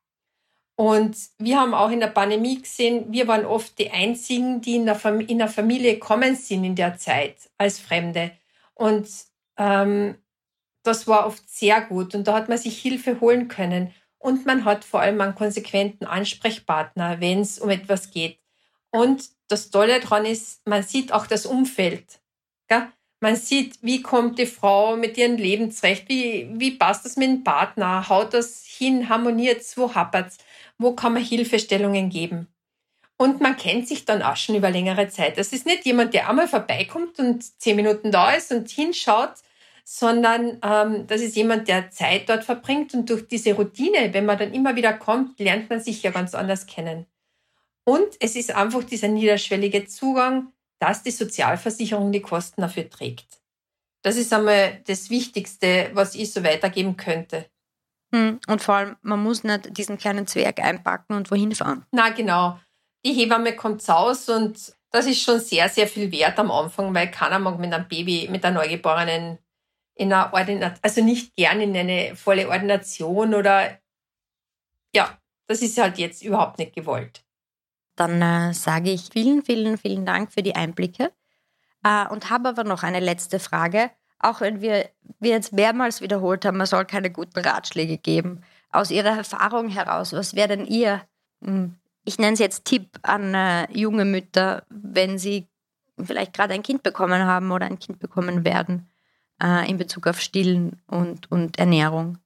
Und 0.75 1.17
wir 1.39 1.59
haben 1.59 1.73
auch 1.73 1.89
in 1.89 1.99
der 1.99 2.07
Pandemie 2.07 2.61
gesehen, 2.61 3.11
wir 3.11 3.27
waren 3.27 3.45
oft 3.45 3.79
die 3.79 3.89
Einzigen, 3.89 4.61
die 4.61 4.75
in 4.75 4.85
der, 4.85 4.93
Fam 4.93 5.21
in 5.21 5.39
der 5.39 5.47
Familie 5.47 5.95
gekommen 5.95 6.35
sind 6.35 6.63
in 6.63 6.75
der 6.75 6.97
Zeit 6.97 7.49
als 7.57 7.79
Fremde. 7.79 8.31
Und 8.75 9.07
ähm, 9.57 10.15
das 10.83 11.07
war 11.07 11.25
oft 11.25 11.49
sehr 11.49 11.81
gut 11.81 12.13
und 12.13 12.27
da 12.27 12.35
hat 12.35 12.47
man 12.47 12.59
sich 12.59 12.79
Hilfe 12.79 13.19
holen 13.19 13.47
können. 13.47 13.91
Und 14.19 14.45
man 14.45 14.65
hat 14.65 14.85
vor 14.85 14.99
allem 14.99 15.19
einen 15.19 15.35
konsequenten 15.35 16.05
Ansprechpartner, 16.05 17.19
wenn 17.21 17.41
es 17.41 17.57
um 17.57 17.69
etwas 17.69 18.11
geht. 18.11 18.39
Und 18.91 19.29
das 19.47 19.71
Tolle 19.71 19.99
daran 19.99 20.25
ist, 20.25 20.65
man 20.67 20.83
sieht 20.83 21.11
auch 21.11 21.25
das 21.25 21.45
Umfeld. 21.47 22.19
Gell? 22.67 22.87
Man 23.19 23.35
sieht, 23.35 23.79
wie 23.81 24.01
kommt 24.03 24.37
die 24.37 24.45
Frau 24.45 24.95
mit 24.95 25.17
ihrem 25.17 25.37
Leben 25.37 25.71
zurecht, 25.71 26.07
wie, 26.07 26.49
wie 26.53 26.71
passt 26.71 27.03
das 27.03 27.17
mit 27.17 27.27
dem 27.27 27.43
Partner, 27.43 28.07
haut 28.09 28.33
das 28.33 28.63
hin, 28.65 29.09
harmoniert 29.09 29.63
wo 29.75 29.95
hapert's, 29.95 30.37
wo 30.77 30.93
kann 30.93 31.13
man 31.13 31.23
Hilfestellungen 31.23 32.09
geben. 32.09 32.47
Und 33.17 33.41
man 33.41 33.57
kennt 33.57 33.87
sich 33.87 34.05
dann 34.05 34.21
auch 34.21 34.35
schon 34.35 34.55
über 34.55 34.69
längere 34.69 35.07
Zeit. 35.07 35.39
Das 35.39 35.51
ist 35.51 35.65
nicht 35.65 35.85
jemand, 35.85 36.13
der 36.13 36.29
einmal 36.29 36.47
vorbeikommt 36.47 37.17
und 37.17 37.43
zehn 37.59 37.75
Minuten 37.75 38.11
da 38.11 38.33
ist 38.33 38.51
und 38.51 38.69
hinschaut, 38.69 39.33
sondern 39.83 40.59
ähm, 40.63 41.07
das 41.07 41.21
ist 41.21 41.35
jemand, 41.35 41.67
der 41.67 41.89
Zeit 41.89 42.29
dort 42.29 42.43
verbringt 42.43 42.93
und 42.93 43.09
durch 43.09 43.27
diese 43.27 43.53
Routine, 43.53 44.13
wenn 44.13 44.25
man 44.25 44.37
dann 44.37 44.53
immer 44.53 44.75
wieder 44.75 44.93
kommt, 44.93 45.39
lernt 45.39 45.69
man 45.71 45.79
sich 45.79 46.03
ja 46.03 46.11
ganz 46.11 46.35
anders 46.35 46.67
kennen. 46.67 47.07
Und 47.83 48.07
es 48.19 48.35
ist 48.35 48.53
einfach 48.53 48.83
dieser 48.83 49.07
niederschwellige 49.07 49.85
Zugang, 49.85 50.51
dass 50.79 51.03
die 51.03 51.11
Sozialversicherung 51.11 52.11
die 52.11 52.21
Kosten 52.21 52.61
dafür 52.61 52.89
trägt. 52.89 53.41
Das 54.03 54.15
ist 54.15 54.33
einmal 54.33 54.81
das 54.87 55.09
Wichtigste, 55.09 55.89
was 55.93 56.15
ich 56.15 56.31
so 56.31 56.43
weitergeben 56.43 56.97
könnte. 56.97 57.49
Hm, 58.13 58.39
und 58.47 58.61
vor 58.61 58.75
allem, 58.75 58.95
man 59.01 59.21
muss 59.21 59.43
nicht 59.43 59.77
diesen 59.77 59.97
kleinen 59.97 60.27
Zwerg 60.27 60.59
einpacken 60.59 61.13
und 61.13 61.29
wohin 61.29 61.53
fahren. 61.53 61.85
Na 61.91 62.09
genau. 62.09 62.59
Die 63.05 63.13
Hebamme 63.13 63.55
kommt 63.55 63.87
raus 63.89 64.29
und 64.29 64.73
das 64.91 65.05
ist 65.05 65.21
schon 65.21 65.39
sehr, 65.39 65.67
sehr 65.69 65.87
viel 65.87 66.11
wert 66.11 66.39
am 66.39 66.51
Anfang, 66.51 66.93
weil 66.93 67.11
keiner 67.11 67.39
mag 67.39 67.59
mit 67.59 67.73
einem 67.73 67.87
Baby, 67.87 68.27
mit 68.31 68.45
einer 68.45 68.61
Neugeborenen 68.61 69.39
in 69.95 70.13
einer 70.13 70.31
Ordination, 70.33 70.79
also 70.81 71.03
nicht 71.03 71.35
gern 71.35 71.59
in 71.59 71.75
eine 71.75 72.15
volle 72.15 72.47
Ordination 72.47 73.33
oder 73.33 73.79
ja, 74.95 75.17
das 75.47 75.61
ist 75.61 75.77
halt 75.77 75.97
jetzt 75.97 76.23
überhaupt 76.23 76.59
nicht 76.59 76.73
gewollt. 76.73 77.25
Dann 77.97 78.21
äh, 78.21 78.53
sage 78.53 78.91
ich 78.91 79.09
vielen, 79.11 79.43
vielen, 79.43 79.77
vielen 79.77 80.05
Dank 80.05 80.31
für 80.31 80.43
die 80.43 80.55
Einblicke 80.55 81.11
äh, 81.83 82.07
und 82.07 82.29
habe 82.29 82.49
aber 82.49 82.63
noch 82.63 82.83
eine 82.83 82.99
letzte 83.01 83.39
Frage. 83.39 83.89
Auch 84.19 84.39
wenn 84.39 84.61
wir, 84.61 84.89
wir 85.19 85.31
jetzt 85.31 85.51
mehrmals 85.51 85.99
wiederholt 85.99 86.45
haben, 86.45 86.57
man 86.57 86.67
soll 86.67 86.85
keine 86.85 87.09
guten 87.09 87.39
Ratschläge 87.39 87.97
geben. 87.97 88.43
Aus 88.71 88.91
Ihrer 88.91 89.17
Erfahrung 89.17 89.67
heraus, 89.69 90.13
was 90.13 90.35
wäre 90.35 90.49
denn 90.49 90.65
Ihr, 90.65 91.01
hm, 91.43 91.75
ich 92.05 92.19
nenne 92.19 92.33
es 92.33 92.39
jetzt 92.39 92.65
Tipp 92.65 92.99
an 93.01 93.33
äh, 93.33 93.67
junge 93.71 94.05
Mütter, 94.05 94.63
wenn 94.69 95.17
sie 95.17 95.47
vielleicht 95.99 96.33
gerade 96.33 96.53
ein 96.53 96.63
Kind 96.63 96.83
bekommen 96.83 97.23
haben 97.23 97.51
oder 97.51 97.65
ein 97.65 97.79
Kind 97.79 97.99
bekommen 97.99 98.45
werden 98.45 98.87
äh, 99.41 99.67
in 99.69 99.77
Bezug 99.77 100.05
auf 100.05 100.21
Stillen 100.21 100.79
und, 100.85 101.31
und 101.31 101.57
Ernährung? 101.57 102.19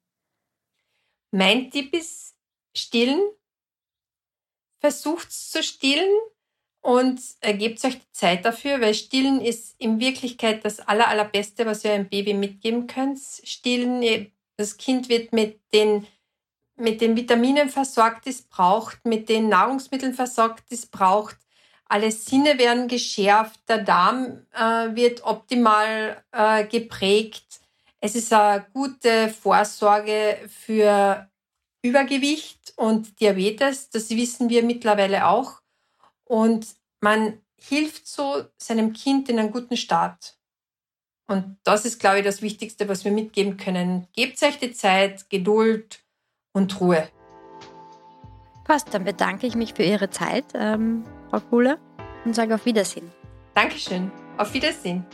Mein 1.31 1.71
Tipp 1.71 1.93
ist 1.95 2.36
Stillen 2.75 3.21
versucht 4.82 5.32
zu 5.32 5.63
stillen 5.63 6.10
und 6.82 7.22
äh, 7.41 7.54
gebt 7.54 7.84
euch 7.86 8.00
die 8.00 8.12
Zeit 8.12 8.44
dafür, 8.44 8.82
weil 8.82 8.96
Stillen 8.96 9.39
ist 9.39 9.76
in 9.78 10.00
Wirklichkeit 10.00 10.65
das 10.65 10.80
aller, 10.80 11.08
allerbeste, 11.08 11.65
was 11.65 11.86
ihr 11.86 11.94
einem 11.94 12.10
Baby 12.10 12.34
mitgeben 12.34 12.88
könnt. 12.88 13.20
Stillen, 13.44 14.32
das 14.58 14.78
Kind 14.78 15.08
wird 15.08 15.32
mit 15.32 15.62
den, 15.74 16.08
mit 16.76 17.00
den 17.00 17.15
Vitaminen 17.15 17.70
versorgt, 17.70 18.26
es 18.26 18.41
braucht, 18.41 19.06
mit 19.06 19.30
den 19.30 19.48
Nahrungsmitteln 19.48 20.15
versorgt, 20.15 20.63
es 20.72 20.88
braucht. 20.88 21.38
Alle 21.86 22.12
Sinne 22.12 22.58
werden 22.58 22.88
geschärft, 22.88 23.60
der 23.67 23.80
Darm 23.80 24.48
äh, 24.54 24.96
wird 24.96 25.24
optimal 25.24 26.24
äh, 26.32 26.65
geprägt. 26.65 27.46
Es 28.00 28.15
ist 28.15 28.34
eine 28.34 28.65
gute 28.74 29.30
Vorsorge 29.30 30.39
für 30.48 31.30
Übergewicht 31.84 32.74
und 32.76 33.20
Diabetes, 33.20 33.89
das 33.89 34.10
wissen 34.12 34.50
wir 34.50 34.63
mittlerweile 34.63 35.28
auch. 35.28 35.62
Und 36.24 36.67
man 37.00 37.39
hilft 37.58 38.08
so 38.08 38.44
seinem 38.58 38.94
Kind 38.94 39.30
in 39.30 39.39
einen 39.39 39.52
guten 39.52 39.78
Start. 39.78 40.38
Und 41.28 41.58
das 41.63 41.86
ist, 41.86 42.00
glaube 42.00 42.20
ich, 42.20 42.26
das 42.26 42.41
Wichtigste, 42.41 42.89
was 42.89 43.06
wir 43.06 43.12
mitgeben 43.12 43.58
können. 43.58 44.08
Gebt 44.13 44.41
euch 44.44 44.60
die 44.60 44.74
Zeit, 44.74 45.30
Geduld 45.30 46.04
und 46.54 46.80
Ruhe. 46.82 47.08
Passt, 48.65 48.94
dann 48.94 49.06
bedanke 49.06 49.48
ich 49.48 49.56
mich 49.56 49.74
für 49.74 49.84
Ihre 49.84 50.10
Zeit, 50.10 50.46
ähm, 50.54 51.04
Frau 51.30 51.39
Kuhle, 51.39 51.80
und 52.26 52.36
sage 52.36 52.56
auf 52.56 52.65
Wiedersehen. 52.65 53.12
Dankeschön. 53.56 54.12
Auf 54.38 54.54
Wiedersehen. 54.54 55.06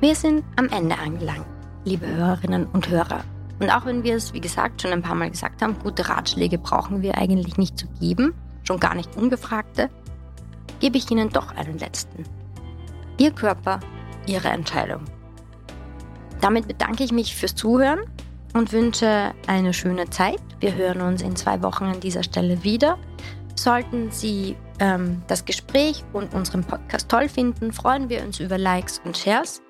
Wir 0.00 0.14
sind 0.14 0.44
am 0.56 0.68
Ende 0.68 0.98
angelangt, 0.98 1.46
liebe 1.84 2.06
Hörerinnen 2.06 2.66
und 2.66 2.88
Hörer. 2.88 3.24
Und 3.60 3.70
auch 3.70 3.86
wenn 3.86 4.02
wir 4.02 4.16
es, 4.16 4.32
wie 4.32 4.40
gesagt, 4.40 4.82
schon 4.82 4.92
ein 4.92 5.02
paar 5.02 5.14
Mal 5.14 5.30
gesagt 5.30 5.62
haben, 5.62 5.78
gute 5.78 6.08
Ratschläge 6.08 6.58
brauchen 6.58 7.02
wir 7.02 7.16
eigentlich 7.16 7.56
nicht 7.56 7.78
zu 7.78 7.86
geben, 8.00 8.34
schon 8.64 8.80
gar 8.80 8.94
nicht 8.94 9.16
ungefragte, 9.16 9.90
gebe 10.80 10.98
ich 10.98 11.10
Ihnen 11.10 11.30
doch 11.30 11.54
einen 11.54 11.78
letzten. 11.78 12.24
Ihr 13.18 13.30
Körper, 13.30 13.80
Ihre 14.26 14.48
Entscheidung. 14.48 15.04
Damit 16.40 16.66
bedanke 16.66 17.04
ich 17.04 17.12
mich 17.12 17.34
fürs 17.36 17.54
Zuhören 17.54 18.00
und 18.54 18.72
wünsche 18.72 19.32
eine 19.46 19.72
schöne 19.72 20.10
Zeit. 20.10 20.40
Wir 20.60 20.74
hören 20.74 21.00
uns 21.00 21.22
in 21.22 21.36
zwei 21.36 21.62
Wochen 21.62 21.84
an 21.84 22.00
dieser 22.00 22.22
Stelle 22.22 22.64
wieder. 22.64 22.98
Sollten 23.54 24.10
Sie 24.10 24.56
ähm, 24.80 25.22
das 25.28 25.44
Gespräch 25.44 26.04
und 26.12 26.34
unseren 26.34 26.64
Podcast 26.64 27.08
toll 27.08 27.28
finden, 27.28 27.72
freuen 27.72 28.08
wir 28.08 28.22
uns 28.22 28.40
über 28.40 28.58
Likes 28.58 29.00
und 29.04 29.16
Shares. 29.16 29.63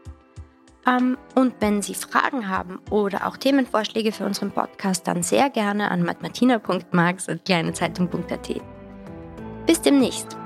Ähm, 0.86 1.16
und 1.34 1.54
wenn 1.60 1.82
Sie 1.82 1.94
Fragen 1.94 2.48
haben 2.48 2.80
oder 2.90 3.26
auch 3.26 3.36
Themenvorschläge 3.36 4.12
für 4.12 4.24
unseren 4.24 4.50
Podcast, 4.50 5.06
dann 5.08 5.22
sehr 5.22 5.50
gerne 5.50 5.90
an 5.90 6.02
matmatina.marx.kleinezeitung.at. 6.02 8.60
Bis 9.66 9.80
demnächst. 9.80 10.36